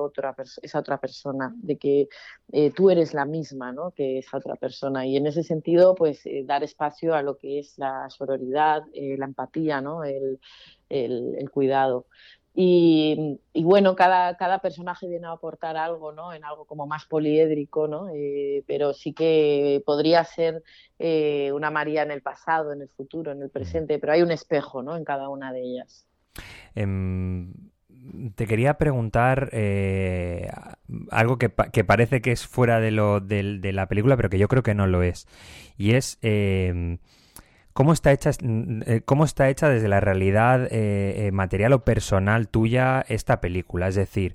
esa 0.62 0.78
otra 0.78 0.98
persona, 1.00 1.54
de 1.56 1.78
que 1.78 2.08
eh, 2.52 2.70
tú 2.70 2.90
eres 2.90 3.14
la 3.14 3.24
misma, 3.24 3.72
¿no? 3.72 3.92
Que 3.92 4.18
esa 4.18 4.36
otra 4.36 4.56
persona. 4.56 5.06
Y 5.06 5.16
en 5.16 5.26
ese 5.26 5.42
sentido, 5.42 5.94
pues 5.94 6.26
eh, 6.26 6.44
dar 6.44 6.62
espacio 6.64 7.14
a 7.14 7.22
lo 7.22 7.38
que 7.38 7.60
es 7.60 7.78
la 7.78 8.10
sororidad, 8.10 8.82
eh, 8.92 9.16
la 9.16 9.24
empatía, 9.24 9.80
¿no? 9.80 10.04
El 10.04 10.38
cuidado. 11.50 12.06
Y, 12.60 13.38
bueno, 13.54 13.94
cada, 13.94 14.36
cada, 14.36 14.58
personaje 14.58 15.06
viene 15.06 15.28
a 15.28 15.30
aportar 15.30 15.76
algo, 15.76 16.10
¿no? 16.10 16.32
En 16.32 16.44
algo 16.44 16.64
como 16.64 16.88
más 16.88 17.04
poliédrico, 17.04 17.86
¿no? 17.86 18.08
Eh, 18.12 18.64
pero 18.66 18.94
sí 18.94 19.12
que 19.12 19.80
podría 19.86 20.24
ser 20.24 20.64
eh, 20.98 21.52
una 21.54 21.70
María 21.70 22.02
en 22.02 22.10
el 22.10 22.20
pasado, 22.20 22.72
en 22.72 22.82
el 22.82 22.88
futuro, 22.88 23.30
en 23.30 23.42
el 23.42 23.50
presente, 23.50 24.00
pero 24.00 24.12
hay 24.12 24.22
un 24.22 24.32
espejo, 24.32 24.82
¿no? 24.82 24.96
En 24.96 25.04
cada 25.04 25.28
una 25.28 25.52
de 25.52 25.62
ellas. 25.62 26.04
Eh, 26.74 26.84
te 28.34 28.46
quería 28.48 28.74
preguntar 28.74 29.50
eh, 29.52 30.50
algo 31.12 31.38
que, 31.38 31.52
que, 31.72 31.84
parece 31.84 32.20
que 32.20 32.32
es 32.32 32.44
fuera 32.44 32.80
de, 32.80 32.90
lo, 32.90 33.20
de, 33.20 33.70
la 33.72 33.86
película, 33.86 34.16
pero 34.16 34.30
que 34.30 34.38
yo 34.38 34.48
creo 34.48 34.64
que 34.64 34.74
no 34.74 34.88
lo 34.88 35.04
es. 35.04 35.28
Y 35.76 35.94
es 35.94 36.18
eh, 36.22 36.98
cómo 37.78 37.92
está 37.92 38.10
hecha, 38.10 38.32
eh, 38.40 39.02
cómo 39.04 39.24
está 39.24 39.48
hecha 39.48 39.68
desde 39.68 39.86
la 39.86 40.00
realidad 40.00 40.66
eh, 40.72 41.30
material 41.32 41.74
o 41.74 41.84
personal 41.84 42.48
tuya 42.48 43.04
esta 43.06 43.40
película. 43.40 43.86
Es 43.86 43.94
decir, 43.94 44.34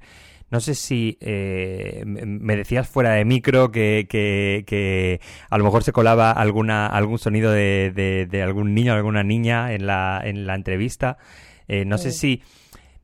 no 0.50 0.62
sé 0.62 0.76
si 0.76 1.18
eh, 1.20 2.04
me 2.06 2.56
decías 2.56 2.88
fuera 2.88 3.12
de 3.16 3.26
micro 3.26 3.70
que, 3.70 4.08
que, 4.10 4.64
que, 4.66 5.20
a 5.50 5.58
lo 5.58 5.66
mejor 5.66 5.84
se 5.84 5.92
colaba 5.92 6.32
alguna, 6.32 6.88
algún 6.88 7.20
sonido 7.20 7.52
de, 7.52 7.92
de, 7.94 8.28
de 8.32 8.44
algún 8.44 8.74
niño 8.74 8.94
o 8.94 8.96
alguna 8.96 9.24
niña 9.24 9.74
en 9.74 9.88
la, 9.88 10.22
en 10.24 10.48
la 10.48 10.56
entrevista. 10.56 11.18
Eh, 11.68 11.84
no 11.84 11.98
sí. 11.98 12.12
sé 12.12 12.18
si 12.18 12.42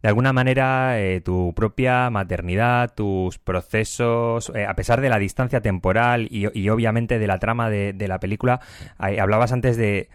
de 0.01 0.07
alguna 0.07 0.31
manera 0.31 1.01
eh, 1.01 1.19
tu 1.19 1.53
propia 1.53 2.09
maternidad, 2.09 2.93
tus 2.95 3.39
procesos, 3.39 4.53
eh, 4.55 4.65
a 4.65 4.73
pesar 4.73 5.01
de 5.01 5.09
la 5.09 5.19
distancia 5.19 5.59
temporal 5.59 6.29
y, 6.31 6.47
y 6.57 6.69
obviamente 6.69 7.19
de 7.19 7.27
la 7.27 7.39
trama 7.39 7.69
de, 7.69 7.91
de 7.91 8.07
la 8.07 8.21
película, 8.21 8.61
eh, 9.05 9.19
hablabas 9.19 9.51
antes 9.51 9.75
de, 9.75 10.07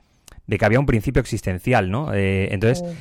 de, 0.46 0.58
que 0.58 0.64
había 0.64 0.80
un 0.80 0.86
principio 0.86 1.20
existencial, 1.20 1.90
¿no? 1.90 2.12
Eh, 2.14 2.52
entonces, 2.52 2.84
sí. 2.86 2.96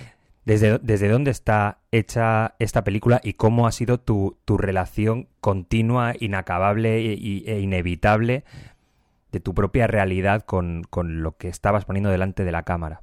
¿desde, 0.45 0.79
¿desde 0.79 1.09
dónde 1.09 1.31
está 1.31 1.79
hecha 1.91 2.55
esta 2.59 2.83
película 2.83 3.21
y 3.23 3.33
cómo 3.33 3.67
ha 3.67 3.71
sido 3.71 3.99
tu, 3.99 4.37
tu 4.45 4.57
relación 4.57 5.27
continua, 5.39 6.13
inacabable 6.19 6.99
e, 6.99 7.13
e, 7.13 7.59
inevitable 7.59 8.43
de 9.31 9.39
tu 9.39 9.53
propia 9.53 9.87
realidad 9.87 10.43
con, 10.43 10.83
con, 10.89 11.23
lo 11.23 11.37
que 11.37 11.47
estabas 11.47 11.85
poniendo 11.85 12.09
delante 12.09 12.43
de 12.43 12.51
la 12.51 12.63
cámara? 12.63 13.01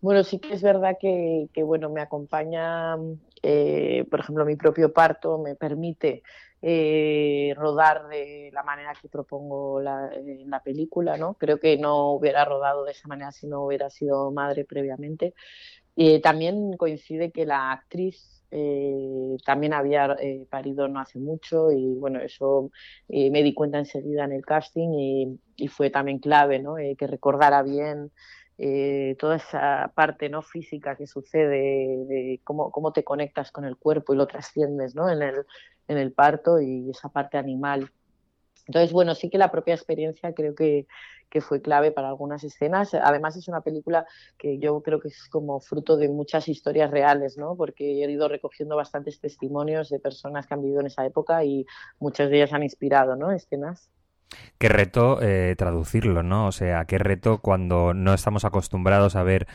Bueno, 0.00 0.24
sí 0.24 0.38
que 0.38 0.54
es 0.54 0.62
verdad 0.62 0.96
que, 1.00 1.48
que 1.52 1.62
bueno, 1.62 1.90
me 1.90 2.00
acompaña, 2.00 2.96
eh, 3.42 4.06
por 4.10 4.20
ejemplo, 4.20 4.44
mi 4.44 4.56
propio 4.56 4.92
parto, 4.92 5.38
me 5.38 5.54
permite 5.54 6.22
eh, 6.62 7.54
rodar 7.56 8.08
de 8.08 8.50
la 8.52 8.62
manera 8.62 8.94
que 9.00 9.08
propongo 9.08 9.80
la, 9.80 10.10
en 10.14 10.48
la 10.48 10.62
película, 10.62 11.16
¿no? 11.16 11.34
Creo 11.34 11.58
que 11.58 11.76
no 11.76 12.12
hubiera 12.12 12.44
rodado 12.44 12.84
de 12.84 12.92
esa 12.92 13.08
manera 13.08 13.32
si 13.32 13.48
no 13.48 13.64
hubiera 13.64 13.90
sido 13.90 14.30
madre 14.30 14.64
previamente. 14.64 15.34
Eh, 15.96 16.20
también 16.20 16.76
coincide 16.76 17.32
que 17.32 17.44
la 17.44 17.72
actriz 17.72 18.44
eh, 18.50 19.36
también 19.44 19.72
había 19.74 20.16
eh, 20.20 20.46
parido 20.48 20.86
no 20.86 21.00
hace 21.00 21.18
mucho 21.18 21.72
y 21.72 21.94
bueno, 21.94 22.20
eso 22.20 22.70
eh, 23.08 23.30
me 23.30 23.42
di 23.42 23.54
cuenta 23.54 23.78
enseguida 23.78 24.24
en 24.24 24.32
el 24.32 24.44
casting 24.44 24.90
y, 24.92 25.40
y 25.56 25.68
fue 25.68 25.90
también 25.90 26.18
clave, 26.18 26.58
¿no? 26.60 26.78
Eh, 26.78 26.94
que 26.96 27.06
recordara 27.06 27.62
bien 27.62 28.12
eh, 28.58 29.16
toda 29.18 29.36
esa 29.36 29.90
parte 29.94 30.28
no 30.28 30.42
física 30.42 30.94
que 30.94 31.06
sucede 31.06 32.04
de 32.06 32.40
cómo, 32.44 32.70
cómo 32.70 32.92
te 32.92 33.02
conectas 33.02 33.50
con 33.50 33.64
el 33.64 33.76
cuerpo 33.76 34.12
y 34.12 34.16
lo 34.16 34.26
trasciendes 34.26 34.94
¿no? 34.94 35.08
en, 35.10 35.22
el, 35.22 35.46
en 35.88 35.98
el 35.98 36.12
parto 36.12 36.60
y 36.60 36.90
esa 36.90 37.08
parte 37.08 37.38
animal. 37.38 37.90
Entonces, 38.66 38.92
bueno, 38.92 39.14
sí 39.14 39.28
que 39.28 39.38
la 39.38 39.50
propia 39.50 39.74
experiencia 39.74 40.32
creo 40.34 40.54
que, 40.54 40.86
que, 41.28 41.40
fue 41.40 41.60
clave 41.60 41.90
para 41.90 42.08
algunas 42.08 42.44
escenas. 42.44 42.94
Además, 42.94 43.36
es 43.36 43.48
una 43.48 43.60
película 43.60 44.06
que 44.38 44.58
yo 44.58 44.82
creo 44.82 45.00
que 45.00 45.08
es 45.08 45.28
como 45.28 45.60
fruto 45.60 45.96
de 45.96 46.08
muchas 46.08 46.48
historias 46.48 46.90
reales, 46.90 47.36
¿no? 47.36 47.56
Porque 47.56 48.04
he 48.04 48.10
ido 48.10 48.28
recogiendo 48.28 48.76
bastantes 48.76 49.20
testimonios 49.20 49.88
de 49.90 49.98
personas 49.98 50.46
que 50.46 50.54
han 50.54 50.62
vivido 50.62 50.80
en 50.80 50.86
esa 50.86 51.04
época 51.04 51.44
y 51.44 51.66
muchas 51.98 52.30
de 52.30 52.36
ellas 52.36 52.52
han 52.52 52.62
inspirado, 52.62 53.16
¿no? 53.16 53.32
Escenas. 53.32 53.90
Qué 54.58 54.68
reto 54.68 55.20
eh, 55.20 55.54
traducirlo, 55.58 56.22
¿no? 56.22 56.46
O 56.46 56.52
sea, 56.52 56.84
qué 56.84 56.98
reto 56.98 57.38
cuando 57.38 57.94
no 57.94 58.14
estamos 58.14 58.44
acostumbrados 58.44 59.16
a 59.16 59.22
ver 59.22 59.46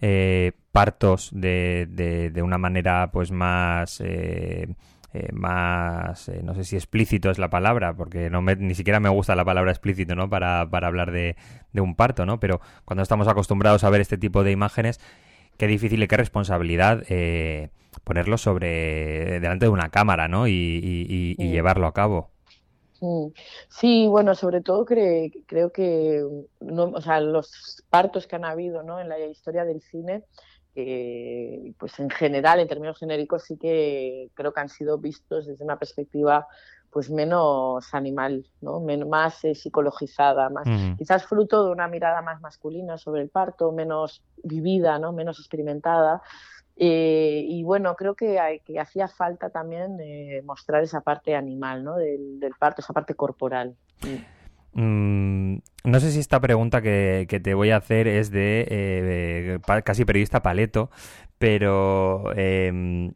eh, 0.00 0.52
partos 0.72 1.30
de, 1.32 1.86
de, 1.88 2.30
de, 2.30 2.42
una 2.42 2.58
manera 2.58 3.10
pues 3.12 3.30
más... 3.30 4.00
Eh, 4.00 4.68
eh, 5.16 5.32
más, 5.32 6.28
eh, 6.28 6.40
no 6.42 6.54
sé 6.54 6.64
si 6.64 6.76
explícito 6.76 7.30
es 7.30 7.38
la 7.38 7.50
palabra, 7.50 7.94
porque 7.94 8.30
no 8.30 8.42
me, 8.42 8.56
ni 8.56 8.74
siquiera 8.74 9.00
me 9.00 9.08
gusta 9.08 9.34
la 9.34 9.44
palabra 9.44 9.70
explícito, 9.70 10.14
¿no? 10.14 10.28
Para, 10.28 10.68
para 10.68 10.88
hablar 10.88 11.10
de, 11.10 11.36
de, 11.72 11.80
un 11.80 11.94
parto, 11.94 12.26
¿no? 12.26 12.38
Pero 12.40 12.60
cuando 12.84 13.02
estamos 13.02 13.28
acostumbrados 13.28 13.84
a 13.84 13.90
ver 13.90 14.00
este 14.00 14.18
tipo 14.18 14.44
de 14.44 14.52
imágenes, 14.52 15.00
qué 15.56 15.66
difícil 15.66 16.02
y 16.02 16.08
qué 16.08 16.16
responsabilidad 16.16 17.04
eh, 17.08 17.70
ponerlo 18.04 18.38
sobre 18.38 19.40
delante 19.40 19.66
de 19.66 19.70
una 19.70 19.88
cámara, 19.88 20.28
¿no? 20.28 20.48
Y, 20.48 20.52
y, 20.52 21.06
y, 21.08 21.44
y 21.44 21.50
llevarlo 21.50 21.86
a 21.86 21.94
cabo. 21.94 22.30
Sí, 23.68 24.06
bueno, 24.08 24.34
sobre 24.34 24.62
todo 24.62 24.84
cre 24.84 25.30
creo 25.46 25.70
que 25.70 26.24
no, 26.60 26.84
o 26.84 27.00
sea, 27.00 27.20
los 27.20 27.84
partos 27.90 28.26
que 28.26 28.36
han 28.36 28.44
habido 28.44 28.82
¿no? 28.82 29.00
en 29.00 29.08
la 29.08 29.18
historia 29.18 29.64
del 29.64 29.82
cine, 29.82 30.24
eh, 30.76 31.72
pues 31.78 31.98
en 31.98 32.10
general, 32.10 32.60
en 32.60 32.68
términos 32.68 32.98
genéricos, 32.98 33.44
sí 33.44 33.56
que 33.56 34.30
creo 34.34 34.52
que 34.52 34.60
han 34.60 34.68
sido 34.68 34.98
vistos 34.98 35.46
desde 35.46 35.64
una 35.64 35.78
perspectiva 35.78 36.46
pues 36.90 37.10
menos 37.10 37.92
animal, 37.92 38.46
¿no? 38.62 38.80
Men 38.80 39.08
más 39.08 39.44
eh, 39.44 39.54
psicologizada, 39.54 40.48
más, 40.48 40.66
uh 40.66 40.70
-huh. 40.70 40.96
quizás 40.96 41.26
fruto 41.26 41.64
de 41.64 41.70
una 41.70 41.88
mirada 41.88 42.22
más 42.22 42.40
masculina 42.40 42.96
sobre 42.96 43.20
el 43.20 43.28
parto, 43.28 43.70
menos 43.70 44.22
vivida, 44.42 44.98
¿no? 44.98 45.12
menos 45.12 45.38
experimentada. 45.38 46.22
Eh, 46.76 47.44
y 47.48 47.62
bueno, 47.64 47.96
creo 47.96 48.14
que, 48.14 48.38
hay, 48.38 48.60
que 48.60 48.78
hacía 48.78 49.08
falta 49.08 49.50
también 49.50 49.98
eh, 50.00 50.42
mostrar 50.44 50.82
esa 50.82 51.00
parte 51.00 51.34
animal 51.34 51.84
¿no? 51.84 51.96
del, 51.96 52.38
del, 52.38 52.52
parto, 52.58 52.80
esa 52.82 52.92
parte 52.92 53.14
corporal. 53.14 53.74
Mm, 54.76 55.56
no 55.84 56.00
sé 56.00 56.12
si 56.12 56.20
esta 56.20 56.38
pregunta 56.38 56.82
que, 56.82 57.24
que, 57.30 57.40
te 57.40 57.54
voy 57.54 57.70
a 57.70 57.78
hacer 57.78 58.06
es 58.06 58.30
de 58.30 58.66
eh, 58.68 59.58
casi 59.82 60.04
periodista 60.04 60.42
paleto, 60.42 60.90
pero 61.38 62.30
em, 62.36 63.12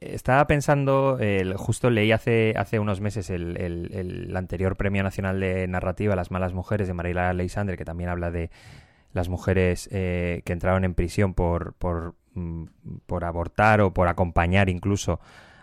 estaba 0.00 0.46
pensando, 0.46 1.18
justo 1.56 1.90
leí 1.90 2.12
hace, 2.12 2.54
hace 2.56 2.78
unos 2.78 3.00
meses 3.00 3.28
el, 3.30 3.56
el, 3.56 3.90
el, 3.92 4.36
anterior 4.36 4.76
Premio 4.76 5.02
Nacional 5.02 5.40
de 5.40 5.66
Narrativa 5.66 6.14
Las 6.14 6.30
Malas 6.30 6.52
Mujeres 6.52 6.86
de 6.86 6.94
Mariela 6.94 7.32
Leisandre, 7.32 7.76
que 7.76 7.84
también 7.84 8.08
habla 8.08 8.30
de 8.30 8.50
las 9.14 9.28
mujeres 9.28 9.88
eh, 9.92 10.42
que 10.44 10.52
entraron 10.52 10.84
en 10.84 10.94
prisión 10.94 11.34
por, 11.34 11.74
por, 11.74 12.14
mm, 12.34 12.64
por, 13.06 13.24
abortar 13.24 13.80
o 13.80 13.92
por 13.92 14.08
acompañar 14.08 14.68
incluso 14.68 15.20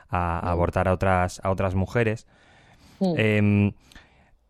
a, 0.09 0.39
abortar 0.39 0.87
a 0.87 0.93
otras, 0.93 1.39
a 1.43 1.51
otras 1.51 1.75
mujeres. 1.75 2.27
Em, 2.99 3.73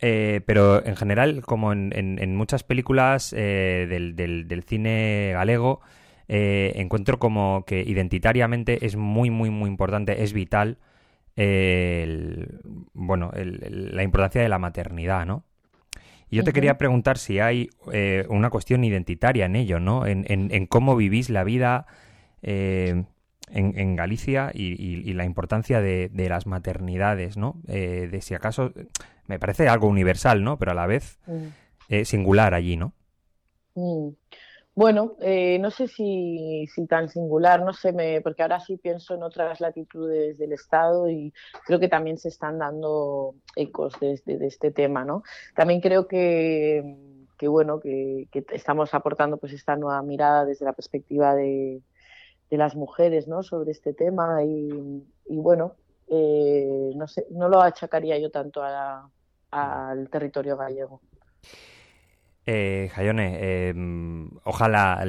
eh, 0.01 0.41
pero 0.45 0.85
en 0.85 0.95
general, 0.95 1.41
como 1.41 1.71
en, 1.71 1.91
en, 1.95 2.35
muchas 2.35 2.63
películas 2.63 3.33
eh, 3.37 3.87
del, 3.89 4.15
del, 4.15 4.63
cine 4.63 5.31
galego, 5.33 5.81
encuentro 6.27 7.19
como 7.19 7.65
que 7.65 7.81
identitariamente 7.81 8.85
es 8.85 8.95
muy, 8.95 9.29
muy, 9.29 9.49
muy 9.49 9.69
importante, 9.69 10.23
es 10.23 10.33
vital 10.33 10.77
bueno, 12.93 13.31
la 13.33 14.03
importancia 14.03 14.41
de 14.41 14.49
la 14.49 14.59
maternidad, 14.59 15.25
¿no? 15.25 15.43
Y 16.31 16.37
yo 16.37 16.45
te 16.45 16.53
quería 16.53 16.77
preguntar 16.77 17.17
si 17.17 17.39
hay 17.39 17.69
eh, 17.91 18.25
una 18.29 18.49
cuestión 18.49 18.85
identitaria 18.85 19.45
en 19.45 19.57
ello, 19.57 19.81
¿no? 19.81 20.05
En, 20.07 20.65
cómo 20.67 20.95
vivís 20.95 21.29
la 21.29 21.43
vida 21.43 21.85
eh, 22.41 23.03
en, 23.49 23.95
Galicia 23.97 24.49
y, 24.53 25.13
la 25.13 25.25
importancia 25.25 25.81
de, 25.81 26.09
las 26.29 26.47
maternidades, 26.47 27.35
¿no? 27.35 27.61
Eh, 27.67 28.07
de 28.09 28.21
si 28.21 28.33
acaso, 28.33 28.71
me 29.31 29.39
parece 29.39 29.69
algo 29.69 29.87
universal, 29.87 30.43
¿no? 30.43 30.57
Pero 30.59 30.71
a 30.71 30.75
la 30.75 30.87
vez 30.87 31.17
mm. 31.25 32.03
singular 32.03 32.53
allí, 32.53 32.75
¿no? 32.75 32.93
Mm. 33.75 34.09
Bueno, 34.75 35.15
eh, 35.21 35.57
no 35.59 35.71
sé 35.71 35.87
si, 35.87 36.67
si, 36.73 36.85
tan 36.85 37.07
singular, 37.07 37.63
no 37.63 37.71
sé, 37.71 37.93
me, 37.93 38.19
porque 38.19 38.41
ahora 38.41 38.59
sí 38.59 38.75
pienso 38.75 39.15
en 39.15 39.23
otras 39.23 39.61
latitudes 39.61 40.37
del 40.37 40.51
Estado 40.51 41.09
y 41.09 41.33
creo 41.65 41.79
que 41.79 41.87
también 41.87 42.17
se 42.17 42.27
están 42.27 42.59
dando 42.59 43.35
ecos 43.55 43.97
de, 44.01 44.19
este 44.25 44.71
tema, 44.71 45.05
¿no? 45.05 45.23
También 45.55 45.79
creo 45.79 46.07
que, 46.07 46.95
que 47.37 47.47
bueno, 47.47 47.79
que, 47.79 48.27
estamos 48.51 48.93
aportando 48.93 49.37
pues 49.37 49.53
esta 49.53 49.77
nueva 49.77 50.01
mirada 50.01 50.43
desde 50.45 50.65
la 50.65 50.73
perspectiva 50.73 51.35
de, 51.35 51.81
de 52.49 52.57
las 52.57 52.75
mujeres, 52.75 53.29
¿no? 53.29 53.43
Sobre 53.43 53.71
este 53.71 53.93
tema 53.93 54.43
y, 54.43 55.03
y 55.25 55.37
bueno, 55.37 55.75
eh, 56.13 56.91
no 56.93 57.07
sé, 57.07 57.25
no 57.31 57.47
lo 57.47 57.61
achacaría 57.61 58.19
yo 58.19 58.29
tanto 58.31 58.61
al 59.51 60.09
territorio 60.09 60.57
gallego. 60.57 61.01
Eh, 62.47 62.89
Jayone, 62.95 63.69
em, 63.69 64.29
ojalá 64.43 65.05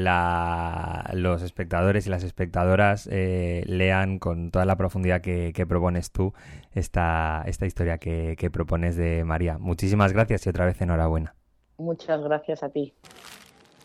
los 1.14 1.42
espectadores 1.42 2.06
y 2.06 2.10
las 2.10 2.24
espectadoras 2.24 3.08
eh, 3.10 3.64
lean 3.66 4.18
con 4.18 4.50
toda 4.50 4.66
la 4.66 4.76
profundidad 4.76 5.22
que, 5.22 5.66
propones 5.66 6.12
tú 6.12 6.34
esta, 6.74 7.42
esta 7.46 7.64
historia 7.64 7.96
que, 7.98 8.50
propones 8.52 8.96
de 8.96 9.24
María. 9.24 9.56
Muchísimas 9.58 10.12
gracias 10.12 10.44
y 10.46 10.50
otra 10.50 10.66
vez 10.66 10.80
enhorabuena. 10.82 11.34
Muchas 11.78 12.20
gracias 12.22 12.62
a 12.62 12.68
ti. 12.68 12.92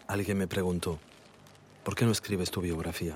Alguien 0.08 0.38
me 0.38 0.48
preguntó, 0.48 1.00
¿por 1.84 1.96
qué 1.96 2.06
no 2.06 2.12
escribes 2.12 2.52
tu 2.52 2.62
biografía? 2.62 3.16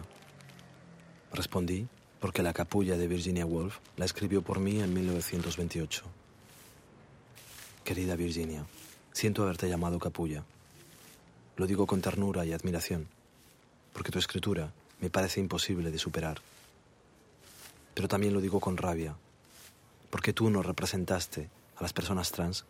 Respondí, 1.33 1.87
porque 2.19 2.41
la 2.41 2.53
capulla 2.53 2.97
de 2.97 3.07
Virginia 3.07 3.45
Woolf 3.45 3.79
la 3.97 4.05
escribió 4.05 4.41
por 4.41 4.59
mí 4.59 4.79
en 4.79 4.93
1928. 4.93 6.20
Querida 7.91 8.15
Virginia, 8.15 8.65
Siento 9.11 9.43
haberte 9.43 9.67
llamado 9.67 9.99
capulla. 9.99 10.45
Lo 11.57 11.67
digo 11.67 11.85
con 11.85 11.99
ternura 11.99 12.45
y 12.45 12.53
admiración, 12.53 13.09
porque 13.91 14.13
tu 14.13 14.17
escritura 14.17 14.71
me 15.01 15.09
parece 15.09 15.41
imposible 15.41 15.91
de 15.91 15.97
superar. 15.97 16.37
Pero 17.93 18.07
también 18.07 18.33
lo 18.33 18.39
digo 18.39 18.61
con 18.61 18.77
rabia, 18.77 19.17
porque 20.09 20.31
tú 20.31 20.49
nos 20.49 20.65
representaste 20.65 21.49
a 21.75 21.81
las 21.83 21.91
personas 21.91 22.31
trans 22.31 22.63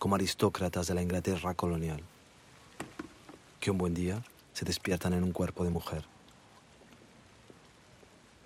como 0.00 0.16
aristócratas 0.16 0.88
de 0.88 0.94
la 0.94 1.02
Inglaterra 1.02 1.54
colonial, 1.54 2.02
que 3.60 3.70
un 3.70 3.78
buen 3.78 3.94
día 3.94 4.24
se 4.54 4.64
despiertan 4.64 5.12
en 5.12 5.22
un 5.22 5.30
cuerpo 5.30 5.62
de 5.62 5.70
mujer. 5.70 6.04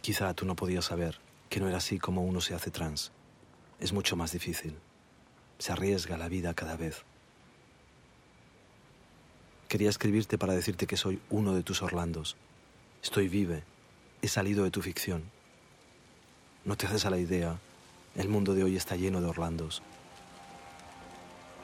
Quizá 0.03 0.35
tú 0.35 0.45
no 0.45 0.57
podías 0.57 0.85
saber 0.85 1.19
que 1.49 1.59
no 1.59 1.69
era 1.69 1.79
así 1.79 1.99
como 1.99 2.23
uno 2.23 2.43
se 2.43 2.53
hace 2.53 2.71
trans. 2.71 3.13
Es 3.81 3.95
mucho 3.95 4.15
más 4.15 4.33
difícil. 4.33 4.77
Se 5.59 5.73
arriesga 5.73 6.17
la 6.17 6.29
vida 6.29 6.55
cada 6.55 6.77
vez. 6.77 7.03
Quería 9.69 9.91
escribirte 9.91 10.39
para 10.39 10.55
decirte 10.55 10.87
que 10.87 10.97
soy 10.97 11.21
uno 11.31 11.55
de 11.55 11.63
tus 11.63 11.83
Orlandos. 11.83 12.37
Estoy 13.03 13.29
vive. 13.29 13.63
He 14.23 14.29
salido 14.29 14.65
de 14.65 14.71
tu 14.71 14.81
ficción. 14.83 15.23
No 16.65 16.77
te 16.77 16.87
haces 16.87 17.05
a 17.05 17.11
la 17.11 17.19
idea. 17.19 17.59
El 18.15 18.29
mundo 18.29 18.55
de 18.55 18.65
hoy 18.65 18.77
está 18.77 18.97
lleno 18.97 19.21
de 19.21 19.27
Orlandos. 19.27 19.83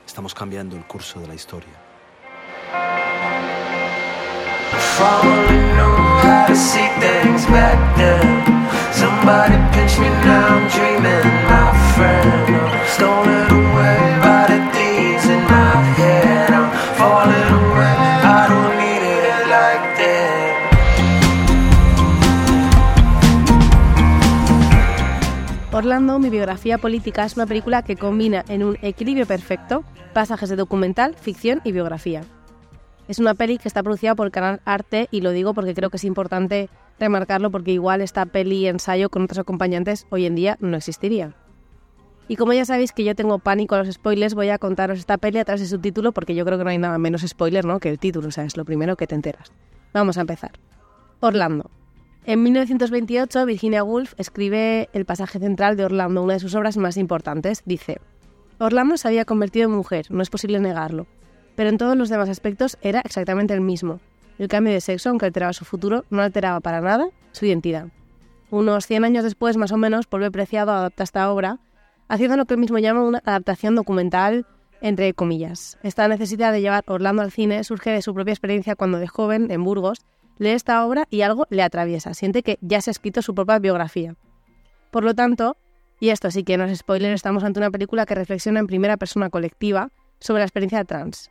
Estamos 0.06 0.34
cambiando 0.34 0.76
el 0.76 0.86
curso 0.86 1.20
de 1.20 1.28
la 1.28 1.34
historia. 1.34 1.72
Orlando, 25.72 26.20
mi 26.20 26.30
biografía 26.30 26.78
política, 26.78 27.24
es 27.24 27.34
una 27.34 27.46
película 27.46 27.82
que 27.82 27.96
combina 27.96 28.44
en 28.48 28.62
un 28.62 28.78
equilibrio 28.80 29.26
perfecto 29.26 29.82
pasajes 30.12 30.48
de 30.48 30.54
documental, 30.54 31.16
ficción 31.16 31.60
y 31.64 31.72
biografía. 31.72 32.22
Es 33.08 33.18
una 33.18 33.34
peli 33.34 33.58
que 33.58 33.66
está 33.66 33.82
producida 33.82 34.14
por 34.14 34.26
el 34.26 34.32
canal 34.32 34.60
Arte 34.64 35.08
y 35.10 35.20
lo 35.20 35.32
digo 35.32 35.52
porque 35.52 35.74
creo 35.74 35.90
que 35.90 35.96
es 35.96 36.04
importante 36.04 36.70
remarcarlo 36.98 37.50
porque 37.50 37.72
igual 37.72 38.00
esta 38.00 38.26
peli 38.26 38.66
ensayo 38.66 39.10
con 39.10 39.22
otros 39.22 39.38
acompañantes 39.38 40.06
hoy 40.10 40.26
en 40.26 40.34
día 40.34 40.56
no 40.60 40.76
existiría. 40.76 41.34
Y 42.26 42.36
como 42.36 42.54
ya 42.54 42.64
sabéis 42.64 42.92
que 42.92 43.04
yo 43.04 43.14
tengo 43.14 43.38
pánico 43.38 43.74
a 43.74 43.78
los 43.78 43.92
spoilers, 43.92 44.34
voy 44.34 44.48
a 44.48 44.58
contaros 44.58 44.98
esta 44.98 45.18
peli 45.18 45.38
a 45.38 45.44
través 45.44 45.60
de 45.60 45.66
su 45.66 45.78
título 45.78 46.12
porque 46.12 46.34
yo 46.34 46.44
creo 46.44 46.56
que 46.56 46.64
no 46.64 46.70
hay 46.70 46.78
nada 46.78 46.96
menos 46.98 47.22
spoiler 47.22 47.64
¿no? 47.64 47.80
que 47.80 47.90
el 47.90 47.98
título, 47.98 48.28
o 48.28 48.30
sea, 48.30 48.44
es 48.44 48.56
lo 48.56 48.64
primero 48.64 48.96
que 48.96 49.06
te 49.06 49.14
enteras. 49.14 49.52
Vamos 49.92 50.16
a 50.16 50.22
empezar. 50.22 50.52
Orlando. 51.20 51.70
En 52.26 52.42
1928, 52.42 53.44
Virginia 53.44 53.84
Woolf 53.84 54.14
escribe 54.16 54.88
el 54.94 55.04
pasaje 55.04 55.38
central 55.38 55.76
de 55.76 55.84
Orlando, 55.84 56.22
una 56.22 56.34
de 56.34 56.40
sus 56.40 56.54
obras 56.54 56.78
más 56.78 56.96
importantes. 56.96 57.62
Dice, 57.66 58.00
Orlando 58.58 58.96
se 58.96 59.08
había 59.08 59.26
convertido 59.26 59.66
en 59.66 59.72
mujer, 59.72 60.06
no 60.08 60.22
es 60.22 60.30
posible 60.30 60.58
negarlo, 60.58 61.06
pero 61.54 61.68
en 61.68 61.76
todos 61.76 61.96
los 61.96 62.08
demás 62.08 62.30
aspectos 62.30 62.78
era 62.80 63.00
exactamente 63.00 63.52
el 63.52 63.60
mismo. 63.60 64.00
El 64.38 64.48
cambio 64.48 64.72
de 64.72 64.80
sexo, 64.80 65.10
aunque 65.10 65.26
alteraba 65.26 65.52
su 65.52 65.64
futuro, 65.64 66.04
no 66.10 66.22
alteraba 66.22 66.60
para 66.60 66.80
nada 66.80 67.08
su 67.32 67.46
identidad. 67.46 67.88
Unos 68.50 68.86
100 68.86 69.04
años 69.04 69.24
después, 69.24 69.56
más 69.56 69.72
o 69.72 69.76
menos, 69.76 70.06
Polve 70.06 70.30
Preciado 70.30 70.72
adapta 70.72 71.04
esta 71.04 71.30
obra, 71.30 71.58
haciendo 72.08 72.36
lo 72.36 72.44
que 72.44 72.54
él 72.54 72.60
mismo 72.60 72.78
llama 72.78 73.02
una 73.02 73.22
adaptación 73.24 73.74
documental, 73.74 74.46
entre 74.80 75.14
comillas. 75.14 75.78
Esta 75.82 76.06
necesidad 76.08 76.52
de 76.52 76.60
llevar 76.60 76.84
Orlando 76.86 77.22
al 77.22 77.32
cine 77.32 77.64
surge 77.64 77.90
de 77.90 78.02
su 78.02 78.14
propia 78.14 78.32
experiencia 78.32 78.76
cuando 78.76 78.98
de 78.98 79.08
joven, 79.08 79.50
en 79.50 79.64
Burgos, 79.64 80.04
lee 80.38 80.50
esta 80.50 80.84
obra 80.84 81.06
y 81.10 81.22
algo 81.22 81.46
le 81.50 81.62
atraviesa, 81.62 82.14
siente 82.14 82.42
que 82.42 82.58
ya 82.60 82.80
se 82.80 82.90
ha 82.90 82.92
escrito 82.92 83.22
su 83.22 83.34
propia 83.34 83.58
biografía. 83.58 84.14
Por 84.90 85.04
lo 85.04 85.14
tanto, 85.14 85.56
y 86.00 86.10
esto 86.10 86.30
sí 86.30 86.44
que 86.44 86.56
no 86.56 86.64
es 86.64 86.78
spoiler, 86.78 87.12
estamos 87.12 87.44
ante 87.44 87.60
una 87.60 87.70
película 87.70 88.04
que 88.06 88.14
reflexiona 88.14 88.60
en 88.60 88.66
primera 88.66 88.96
persona 88.96 89.30
colectiva 89.30 89.90
sobre 90.20 90.40
la 90.40 90.46
experiencia 90.46 90.84
trans. 90.84 91.30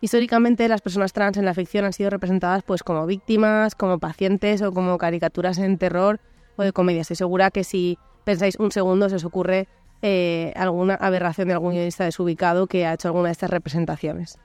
Históricamente 0.00 0.68
las 0.68 0.80
personas 0.80 1.12
trans 1.12 1.36
en 1.36 1.44
la 1.44 1.54
ficción 1.54 1.84
han 1.84 1.92
sido 1.92 2.10
representadas 2.10 2.62
pues 2.62 2.82
como 2.82 3.04
víctimas, 3.06 3.74
como 3.74 3.98
pacientes 3.98 4.62
o 4.62 4.72
como 4.72 4.96
caricaturas 4.98 5.58
en 5.58 5.78
terror 5.78 6.20
o 6.56 6.62
de 6.62 6.72
comedia. 6.72 7.02
Estoy 7.02 7.16
segura 7.16 7.50
que 7.50 7.64
si 7.64 7.98
pensáis 8.24 8.56
un 8.58 8.70
segundo 8.70 9.08
se 9.08 9.16
os 9.16 9.24
ocurre 9.24 9.66
eh, 10.02 10.52
alguna 10.56 10.94
aberración 10.94 11.48
de 11.48 11.54
algún 11.54 11.72
guionista 11.72 12.04
desubicado 12.04 12.66
que 12.66 12.86
ha 12.86 12.94
hecho 12.94 13.08
alguna 13.08 13.28
de 13.28 13.32
estas 13.32 13.50
representaciones 13.50 14.38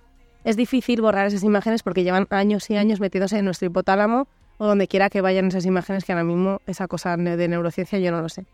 es 0.43 0.57
difícil 0.57 1.01
borrar 1.01 1.27
esas 1.27 1.43
imágenes 1.43 1.83
porque 1.83 2.03
llevan 2.03 2.27
años 2.29 2.69
y 2.69 2.75
años 2.75 2.99
metiéndose 2.99 3.37
en 3.37 3.45
nuestro 3.45 3.67
hipotálamo 3.67 4.27
o 4.57 4.67
donde 4.67 4.87
quiera 4.87 5.09
que 5.09 5.21
vayan 5.21 5.47
esas 5.47 5.65
imágenes, 5.65 6.05
que 6.05 6.11
ahora 6.11 6.23
mismo 6.23 6.61
esa 6.67 6.87
cosa 6.87 7.17
de 7.17 7.47
neurociencia 7.47 7.99
yo 7.99 8.11
no 8.11 8.21
lo 8.21 8.29
sé. 8.29 8.45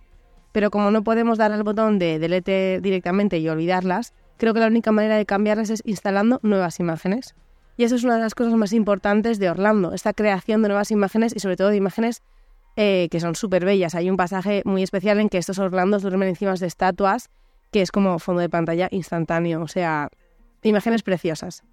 Pero 0.52 0.72
como 0.72 0.92
no 0.92 1.04
podemos 1.04 1.38
dar 1.38 1.52
al 1.52 1.64
botón 1.64 2.00
de 2.00 2.20
delete 2.20 2.80
directamente 2.82 3.38
y 3.38 3.50
olvidarlas, 3.50 4.14
creo 4.40 4.54
que 4.54 4.62
la 4.62 4.68
única 4.68 4.92
manera 4.92 5.18
de 5.18 5.26
cambiarlas 5.26 5.70
es 5.70 5.84
instalando 5.86 6.40
nuevas 6.42 6.80
imágenes. 6.80 7.36
Y 7.78 7.84
eso 7.84 7.96
es 7.96 8.04
una 8.04 8.16
de 8.16 8.22
las 8.22 8.34
cosas 8.34 8.54
más 8.56 8.74
importantes 8.74 9.38
de 9.38 9.50
Orlando, 9.50 9.94
esta 9.94 10.14
creación 10.14 10.64
de 10.64 10.70
nuevas 10.70 10.92
imágenes 10.92 11.36
y 11.36 11.40
sobre 11.40 11.56
todo 11.56 11.70
de 11.70 11.78
imágenes 11.78 12.24
eh, 12.76 13.10
que 13.12 13.20
son 13.20 13.36
súper 13.36 13.66
bellas. 13.66 13.96
Hay 13.96 14.10
un 14.10 14.18
pasaje 14.18 14.62
muy 14.66 14.82
especial 14.82 15.20
en 15.20 15.30
que 15.30 15.38
estos 15.38 15.60
Orlandos 15.60 16.02
duermen 16.02 16.30
encima 16.30 16.54
de 16.54 16.66
estatuas, 16.66 17.30
que 17.72 17.82
es 17.82 17.92
como 17.92 18.18
fondo 18.20 18.42
de 18.42 18.50
pantalla 18.50 18.88
instantáneo, 18.92 19.62
o 19.62 19.68
sea, 19.68 20.10
imágenes 20.64 21.04
preciosas. 21.04 21.64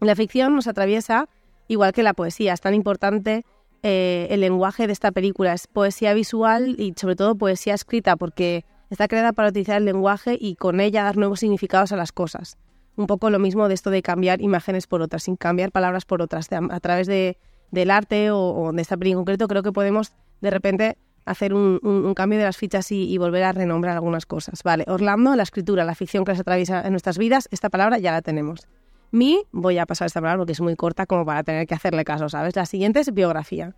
La 0.00 0.16
ficción 0.16 0.54
nos 0.54 0.66
atraviesa 0.66 1.28
igual 1.68 1.92
que 1.92 2.02
la 2.02 2.14
poesía. 2.14 2.52
Es 2.52 2.60
tan 2.60 2.74
importante 2.74 3.44
eh, 3.82 4.26
el 4.30 4.40
lenguaje 4.40 4.86
de 4.86 4.92
esta 4.92 5.12
película. 5.12 5.52
Es 5.52 5.66
poesía 5.66 6.14
visual 6.14 6.74
y 6.78 6.94
sobre 6.96 7.16
todo 7.16 7.36
poesía 7.36 7.74
escrita 7.74 8.16
porque 8.16 8.64
está 8.90 9.08
creada 9.08 9.32
para 9.32 9.48
utilizar 9.48 9.78
el 9.78 9.84
lenguaje 9.84 10.36
y 10.38 10.56
con 10.56 10.80
ella 10.80 11.04
dar 11.04 11.16
nuevos 11.16 11.40
significados 11.40 11.92
a 11.92 11.96
las 11.96 12.12
cosas. 12.12 12.58
un 12.96 13.06
poco 13.06 13.30
lo 13.30 13.38
mismo 13.38 13.66
de 13.68 13.74
esto 13.74 13.88
de 13.88 14.02
cambiar 14.02 14.42
imágenes 14.42 14.86
por 14.86 15.00
otras, 15.00 15.22
sin 15.22 15.36
cambiar 15.36 15.72
palabras 15.72 16.04
por 16.04 16.20
otras. 16.20 16.48
A 16.52 16.80
través 16.80 17.06
de, 17.06 17.38
del 17.70 17.90
arte 17.90 18.30
o, 18.30 18.72
de 18.74 18.82
esta 18.82 18.96
película 18.96 19.20
en 19.20 19.24
concreto, 19.24 19.48
creo 19.48 19.62
que 19.62 19.72
podemos 19.72 20.12
de 20.42 20.50
repente 20.50 20.98
hacer 21.24 21.54
un, 21.54 22.12
cambio 22.14 22.38
de 22.38 22.44
las 22.44 22.56
fichas 22.58 22.90
y, 22.92 23.16
volver 23.16 23.44
a 23.44 23.52
renombrar 23.52 23.94
algunas 23.94 24.26
cosas. 24.26 24.62
Vale, 24.62 24.84
Orlando, 24.86 25.34
la 25.34 25.44
escritura, 25.44 25.84
la 25.84 25.94
ficción 25.94 26.24
que 26.24 26.34
se 26.34 26.42
atraviesa 26.42 26.82
en 26.82 26.90
nuestras 26.90 27.16
vidas, 27.16 27.48
esta 27.52 27.70
palabra 27.70 27.98
ya 27.98 28.12
la 28.12 28.20
tenemos. 28.20 28.66
Mi, 29.12 29.44
voy 29.50 29.78
a 29.78 29.86
pasar 29.86 30.06
esta 30.06 30.20
palabra 30.20 30.40
porque 30.40 30.52
es 30.52 30.60
muy 30.60 30.76
corta 30.76 31.06
como 31.06 31.24
para 31.24 31.42
tener 31.42 31.66
que 31.66 31.74
hacerle 31.74 32.04
caso, 32.04 32.28
¿sabes? 32.28 32.54
La 32.54 32.66
siguiente 32.66 33.00
es 33.00 33.14
biografía. 33.14 33.74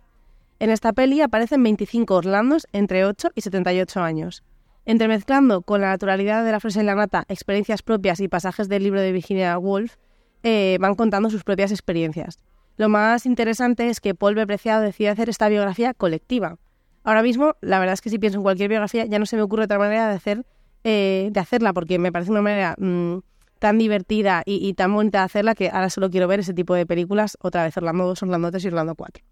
En 0.59 0.69
esta 0.69 0.93
peli 0.93 1.21
aparecen 1.21 1.63
25 1.63 2.13
Orlandos 2.13 2.67
entre 2.71 3.05
8 3.05 3.31
y 3.35 3.41
78 3.41 4.01
años. 4.01 4.43
Entremezclando 4.85 5.61
con 5.61 5.81
la 5.81 5.89
naturalidad 5.89 6.43
de 6.43 6.51
la 6.51 6.59
fresa 6.59 6.81
y 6.81 6.85
la 6.85 6.95
nata, 6.95 7.23
experiencias 7.29 7.81
propias 7.81 8.19
y 8.19 8.27
pasajes 8.27 8.67
del 8.67 8.83
libro 8.83 8.99
de 8.99 9.13
Virginia 9.13 9.57
Woolf, 9.57 9.95
eh, 10.43 10.77
van 10.81 10.95
contando 10.95 11.29
sus 11.29 11.43
propias 11.43 11.71
experiencias. 11.71 12.39
Lo 12.75 12.89
más 12.89 13.25
interesante 13.25 13.89
es 13.89 14.01
que 14.01 14.13
Paul 14.13 14.35
B. 14.35 14.45
Preciado 14.45 14.81
decide 14.81 15.09
hacer 15.09 15.29
esta 15.29 15.47
biografía 15.47 15.93
colectiva. 15.93 16.57
Ahora 17.03 17.23
mismo, 17.23 17.55
la 17.61 17.79
verdad 17.79 17.93
es 17.93 18.01
que 18.01 18.09
si 18.09 18.19
pienso 18.19 18.39
en 18.39 18.43
cualquier 18.43 18.69
biografía, 18.69 19.05
ya 19.05 19.19
no 19.19 19.25
se 19.25 19.37
me 19.37 19.41
ocurre 19.41 19.65
otra 19.65 19.77
manera 19.77 20.09
de, 20.09 20.15
hacer, 20.15 20.45
eh, 20.83 21.29
de 21.31 21.39
hacerla, 21.39 21.71
porque 21.71 21.97
me 21.97 22.11
parece 22.11 22.31
una 22.31 22.41
manera 22.41 22.75
mm, 22.77 23.19
tan 23.59 23.77
divertida 23.77 24.43
y, 24.45 24.73
tan 24.73 24.93
bonita 24.93 25.19
de 25.19 25.25
hacerla 25.25 25.55
que 25.55 25.69
ahora 25.69 25.89
solo 25.89 26.09
quiero 26.09 26.27
ver 26.27 26.41
ese 26.41 26.53
tipo 26.53 26.73
de 26.73 26.85
películas, 26.85 27.37
otra 27.41 27.63
vez 27.63 27.77
Orlando 27.77 28.05
2, 28.07 28.23
Orlando 28.23 28.51
3 28.51 28.65
y 28.65 28.67
Orlando 28.67 28.95
4. 28.95 29.23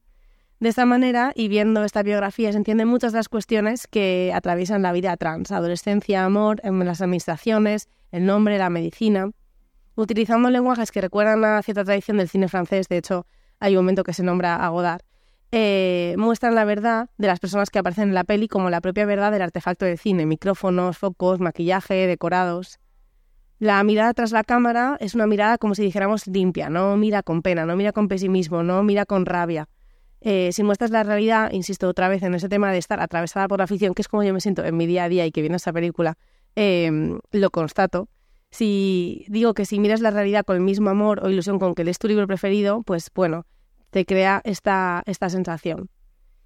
De 0.61 0.69
esta 0.69 0.85
manera, 0.85 1.33
y 1.35 1.49
viendo 1.49 1.83
esta 1.83 2.03
biografía, 2.03 2.51
se 2.51 2.57
entienden 2.57 2.87
muchas 2.87 3.11
de 3.11 3.17
las 3.19 3.27
cuestiones 3.27 3.87
que 3.87 4.31
atraviesan 4.33 4.83
la 4.83 4.93
vida 4.93 5.17
trans, 5.17 5.51
adolescencia, 5.51 6.23
amor, 6.23 6.61
en 6.63 6.79
las 6.85 7.01
administraciones, 7.01 7.89
el 8.11 8.25
nombre, 8.25 8.57
la 8.57 8.69
medicina 8.69 9.31
utilizando 9.95 10.49
lenguajes 10.49 10.91
que 10.91 11.01
recuerdan 11.01 11.43
a 11.43 11.61
cierta 11.61 11.83
tradición 11.83 12.17
del 12.17 12.29
cine 12.29 12.47
francés, 12.47 12.87
de 12.87 12.97
hecho 12.97 13.25
hay 13.59 13.75
un 13.75 13.83
momento 13.83 14.03
que 14.03 14.13
se 14.13 14.23
nombra 14.23 14.55
a 14.55 14.69
Godard, 14.69 15.01
eh, 15.51 16.15
muestran 16.17 16.55
la 16.55 16.63
verdad 16.63 17.09
de 17.17 17.27
las 17.27 17.39
personas 17.39 17.69
que 17.69 17.79
aparecen 17.79 18.09
en 18.09 18.13
la 18.13 18.23
peli 18.23 18.47
como 18.47 18.69
la 18.69 18.81
propia 18.81 19.05
verdad 19.05 19.31
del 19.31 19.41
artefacto 19.41 19.85
de 19.85 19.97
cine, 19.97 20.25
micrófonos, 20.25 20.97
focos, 20.97 21.39
maquillaje, 21.39 22.07
decorados. 22.07 22.79
La 23.59 23.83
mirada 23.83 24.13
tras 24.13 24.31
la 24.31 24.43
cámara 24.43 24.97
es 24.99 25.13
una 25.13 25.27
mirada 25.27 25.57
como 25.57 25.75
si 25.75 25.83
dijéramos 25.83 26.25
limpia, 26.27 26.69
no 26.69 26.95
mira 26.97 27.21
con 27.21 27.41
pena, 27.41 27.65
no 27.65 27.75
mira 27.75 27.91
con 27.91 28.07
pesimismo, 28.07 28.63
no 28.63 28.81
mira 28.81 29.05
con 29.05 29.25
rabia. 29.25 29.67
Eh, 30.21 30.51
si 30.51 30.63
muestras 30.63 30.91
la 30.91 31.03
realidad, 31.03 31.51
insisto 31.51 31.87
otra 31.87 32.07
vez 32.07 32.21
en 32.23 32.35
ese 32.35 32.47
tema 32.47 32.71
de 32.71 32.77
estar 32.77 32.99
atravesada 32.99 33.47
por 33.47 33.59
la 33.59 33.67
ficción, 33.67 33.93
que 33.93 34.03
es 34.03 34.07
como 34.07 34.23
yo 34.23 34.33
me 34.33 34.41
siento 34.41 34.63
en 34.63 34.77
mi 34.77 34.85
día 34.85 35.05
a 35.05 35.09
día 35.09 35.25
y 35.25 35.31
que 35.31 35.41
viene 35.41 35.55
esta 35.55 35.73
película, 35.73 36.17
eh, 36.55 37.17
lo 37.31 37.49
constato, 37.49 38.07
si 38.51 39.25
digo 39.29 39.53
que 39.53 39.65
si 39.65 39.79
miras 39.79 40.01
la 40.01 40.11
realidad 40.11 40.45
con 40.45 40.57
el 40.57 40.61
mismo 40.61 40.89
amor 40.89 41.23
o 41.23 41.29
ilusión 41.29 41.57
con 41.57 41.73
que 41.73 41.85
lees 41.85 41.97
tu 41.97 42.07
libro 42.07 42.27
preferido, 42.27 42.83
pues 42.83 43.09
bueno, 43.15 43.45
te 43.89 44.05
crea 44.05 44.41
esta, 44.43 45.03
esta 45.05 45.29
sensación. 45.29 45.89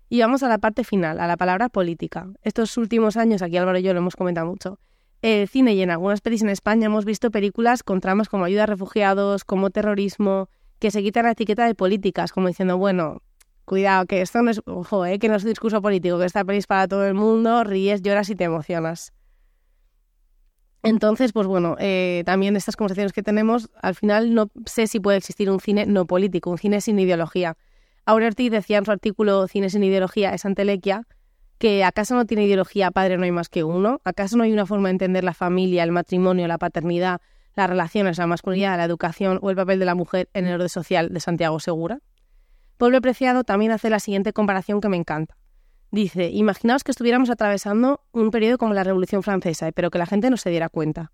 Y 0.08 0.22
vamos 0.22 0.44
a 0.44 0.48
la 0.48 0.60
parte 0.60 0.84
final, 0.84 1.20
a 1.20 1.26
la 1.26 1.36
palabra 1.36 1.68
política. 1.68 2.30
Estos 2.44 2.78
últimos 2.78 3.18
años, 3.18 3.42
aquí 3.42 3.58
Álvaro 3.58 3.80
y 3.80 3.82
yo 3.82 3.94
lo 3.94 4.00
hemos 4.00 4.16
comentado 4.16 4.46
mucho, 4.46 4.80
el 5.24 5.48
cine 5.48 5.74
y 5.74 5.82
en 5.82 5.90
algunas 5.90 6.22
pelis 6.22 6.44
en 6.44 6.50
España 6.50 6.86
hemos 6.86 7.06
visto 7.06 7.32
películas 7.32 7.82
con 7.82 8.00
tramas 8.00 8.30
como 8.30 8.46
ayuda 8.46 8.64
a 8.64 8.68
refugiados, 8.68 9.44
como 9.44 9.72
terrorismo, 9.72 10.50
que 10.78 10.92
se 10.92 11.02
quitan 11.02 11.26
la 11.26 11.32
etiqueta 11.32 11.66
de 11.66 11.74
políticas, 11.74 12.32
como 12.32 12.48
diciendo, 12.48 12.78
bueno, 12.78 13.24
cuidado, 13.66 14.06
que 14.06 14.22
esto 14.22 14.42
no 14.42 14.52
es, 14.52 14.62
ojo, 14.66 15.06
eh, 15.06 15.20
que 15.20 15.28
no 15.28 15.36
es 15.36 15.44
un 15.44 15.50
discurso 15.50 15.82
político, 15.82 16.18
que 16.20 16.26
esta 16.26 16.44
peli 16.46 16.60
es 16.60 16.68
para 16.68 16.88
todo 16.88 17.06
el 17.06 17.14
mundo, 17.14 17.64
ríes, 17.64 18.02
lloras 18.02 18.30
y 18.30 18.36
te 18.36 18.46
emocionas. 18.46 19.14
Entonces, 20.84 21.34
pues 21.34 21.48
bueno, 21.48 21.76
eh, 21.80 22.22
también 22.26 22.56
estas 22.56 22.76
conversaciones 22.76 23.12
que 23.12 23.24
tenemos, 23.24 23.70
al 23.82 23.96
final 23.96 24.36
no 24.36 24.52
sé 24.68 24.86
si 24.86 25.00
puede 25.00 25.18
existir 25.18 25.50
un 25.50 25.60
cine 25.60 25.88
no 25.88 26.06
político, 26.06 26.52
un 26.52 26.60
cine 26.60 26.80
sin 26.80 27.00
ideología. 27.00 27.58
Ortiz 28.06 28.52
decía 28.52 28.78
en 28.78 28.86
su 28.86 28.92
artículo 28.92 29.48
Cine 29.48 29.72
sin 29.72 29.84
ideología 29.84 30.34
es 30.36 30.46
antelequia 30.46 31.08
que 31.58 31.84
acaso 31.84 32.16
no 32.16 32.26
tiene 32.26 32.46
ideología 32.46 32.92
padre 32.92 33.18
no 33.18 33.24
hay 33.24 33.32
más 33.32 33.50
que 33.50 33.64
uno, 33.64 34.02
acaso 34.04 34.38
no 34.38 34.44
hay 34.44 34.52
una 34.52 34.66
forma 34.66 34.90
de 34.90 34.94
entender 34.94 35.24
la 35.24 35.34
familia, 35.34 35.84
el 35.84 35.92
matrimonio, 35.92 36.48
la 36.48 36.58
paternidad, 36.58 37.22
las 37.56 37.70
relaciones, 37.70 38.18
la 38.18 38.28
masculinidad, 38.28 38.78
la 38.78 38.84
educación 38.84 39.40
o 39.42 39.50
el 39.50 39.56
papel 39.56 39.80
de 39.80 39.86
la 39.86 39.96
mujer 39.96 40.30
en 40.34 40.46
el 40.46 40.56
orden 40.56 40.70
social 40.70 41.14
de 41.14 41.20
Santiago 41.20 41.60
Segura. 41.60 42.00
Pueblo 42.78 43.00
Preciado 43.00 43.46
también 43.46 43.72
hace 43.72 43.90
la 43.90 44.00
siguiente 44.00 44.34
comparación 44.34 44.82
que 44.82 44.90
me 44.90 44.98
encanta. 44.98 45.38
Dice, 45.92 46.30
imaginaos 46.30 46.84
que 46.84 46.92
estuviéramos 46.92 47.30
atravesando 47.30 48.02
un 48.12 48.32
periodo 48.32 48.58
como 48.58 48.74
la 48.74 48.84
Revolución 48.84 49.24
Francesa, 49.24 49.72
pero 49.72 49.90
que 49.90 49.98
la 49.98 50.06
gente 50.06 50.30
no 50.30 50.36
se 50.36 50.50
diera 50.50 50.68
cuenta. 50.68 51.14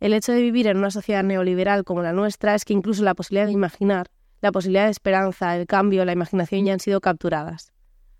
El 0.00 0.12
hecho 0.12 0.32
de 0.32 0.42
vivir 0.42 0.66
en 0.66 0.76
una 0.76 0.90
sociedad 0.90 1.24
neoliberal 1.24 1.84
como 1.84 2.02
la 2.02 2.12
nuestra 2.12 2.54
es 2.54 2.66
que 2.66 2.74
incluso 2.74 3.02
la 3.04 3.14
posibilidad 3.14 3.46
de 3.46 3.52
imaginar, 3.52 4.08
la 4.42 4.52
posibilidad 4.52 4.84
de 4.84 4.90
esperanza, 4.90 5.56
el 5.56 5.66
cambio, 5.66 6.04
la 6.04 6.12
imaginación 6.12 6.66
ya 6.66 6.74
han 6.74 6.80
sido 6.80 7.00
capturadas. 7.00 7.72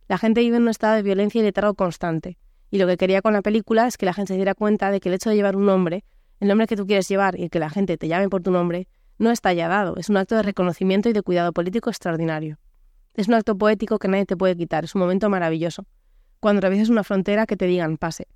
La 0.08 0.16
gente 0.16 0.40
vive 0.40 0.56
en 0.56 0.62
un 0.62 0.70
estado 0.70 0.96
de 0.96 1.02
violencia 1.02 1.42
y 1.42 1.44
letargo 1.44 1.74
constante, 1.74 2.38
y 2.70 2.78
lo 2.78 2.86
que 2.86 2.96
quería 2.96 3.20
con 3.20 3.34
la 3.34 3.42
película 3.42 3.86
es 3.86 3.98
que 3.98 4.06
la 4.06 4.14
gente 4.14 4.32
se 4.32 4.36
diera 4.36 4.54
cuenta 4.54 4.90
de 4.90 5.00
que 5.00 5.10
el 5.10 5.14
hecho 5.16 5.28
de 5.28 5.36
llevar 5.36 5.56
un 5.56 5.66
nombre, 5.66 6.04
el 6.40 6.48
nombre 6.48 6.66
que 6.66 6.76
tú 6.76 6.86
quieres 6.86 7.06
llevar 7.06 7.38
y 7.38 7.50
que 7.50 7.58
la 7.58 7.68
gente 7.68 7.98
te 7.98 8.08
llame 8.08 8.30
por 8.30 8.42
tu 8.42 8.50
nombre, 8.50 8.88
no 9.18 9.30
está 9.30 9.52
ya 9.52 9.68
dado, 9.68 9.96
es 9.98 10.08
un 10.08 10.16
acto 10.16 10.36
de 10.36 10.42
reconocimiento 10.42 11.10
y 11.10 11.12
de 11.12 11.20
cuidado 11.20 11.52
político 11.52 11.90
extraordinario. 11.90 12.58
Es 13.18 13.26
un 13.26 13.34
acto 13.34 13.58
poético 13.58 13.98
que 13.98 14.06
nadie 14.06 14.26
te 14.26 14.36
puede 14.36 14.56
quitar, 14.56 14.84
es 14.84 14.94
un 14.94 15.00
momento 15.00 15.28
maravilloso 15.28 15.86
cuando 16.38 16.58
atraviesas 16.58 16.88
una 16.88 17.02
frontera 17.02 17.46
que 17.46 17.56
te 17.56 17.66
digan 17.66 17.96
pase. 17.96 18.28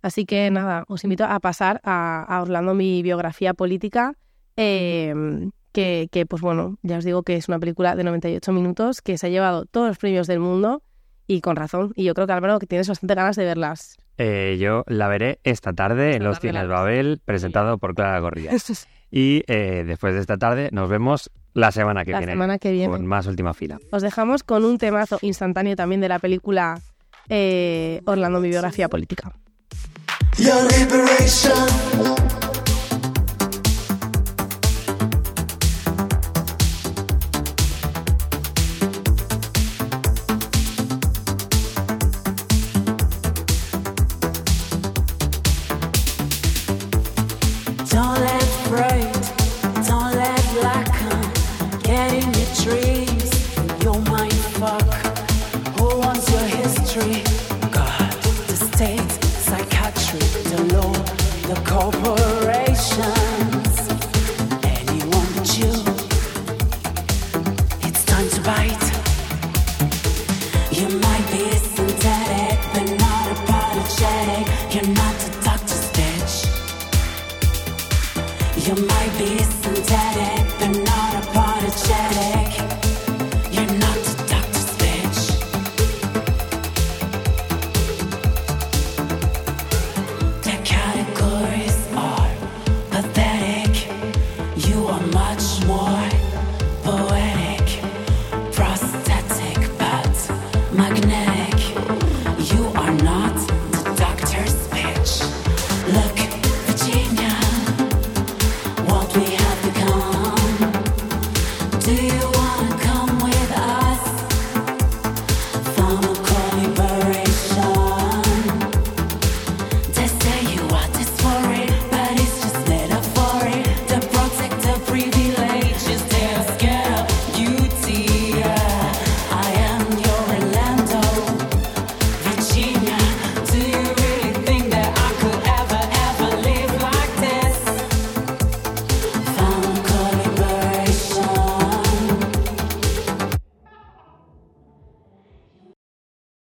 Así 0.00 0.24
que 0.24 0.50
nada, 0.50 0.86
os 0.88 1.04
invito 1.04 1.24
a 1.24 1.38
pasar 1.38 1.82
a, 1.84 2.38
Orlando 2.40 2.72
mi 2.72 3.02
biografía 3.02 3.52
política, 3.52 4.14
em, 4.56 5.50
que, 5.70 6.08
pues 6.26 6.40
bueno, 6.40 6.78
ya 6.80 6.96
os 6.96 7.04
digo 7.04 7.24
que 7.24 7.36
es 7.36 7.46
una 7.48 7.58
película 7.58 7.94
de 7.94 8.04
98 8.04 8.52
minutos 8.52 9.02
que 9.02 9.18
se 9.18 9.26
ha 9.26 9.28
llevado 9.28 9.66
todos 9.66 9.88
los 9.88 9.98
premios 9.98 10.26
del 10.26 10.40
mundo 10.40 10.82
y 11.26 11.42
con 11.42 11.54
razón. 11.54 11.92
Y 11.94 12.04
yo 12.04 12.14
creo 12.14 12.26
que 12.26 12.32
Álvaro, 12.32 12.58
que 12.58 12.66
tienes 12.66 12.88
bastante 12.88 13.14
ganas 13.14 13.36
de 13.36 13.44
verlas. 13.44 13.98
Eh, 14.16 14.56
yo 14.58 14.84
la 14.86 15.08
veré 15.08 15.40
esta 15.44 15.74
tarde 15.74 16.16
en 16.16 16.24
los 16.24 16.40
Cines 16.40 16.66
Babel, 16.66 17.20
presentado 17.22 17.76
por 17.76 17.94
Clara 17.94 18.18
Gorría. 18.20 18.52
y 19.10 19.42
eh, 19.46 19.84
después 19.86 20.14
de 20.14 20.20
esta 20.20 20.38
tarde 20.38 20.70
nos 20.72 20.88
vemos 20.88 21.30
la 21.56 21.72
semana 21.72 22.04
que 22.04 22.12
viene. 22.12 22.32
Semana 22.32 22.58
que 22.58 22.70
viene. 22.70 22.92
Con 22.92 23.06
más 23.06 23.26
última 23.26 23.54
fila. 23.54 23.78
Os 23.90 24.02
dejamos 24.02 24.42
con 24.42 24.64
un 24.64 24.76
temazo 24.76 25.18
instantáneo 25.22 25.74
también 25.74 26.00
de 26.02 26.08
la 26.08 26.18
película 26.18 26.80
eh, 27.28 28.02
Orlando, 28.04 28.40
mi 28.40 28.50
biografía 28.50 28.88
política. 28.88 29.32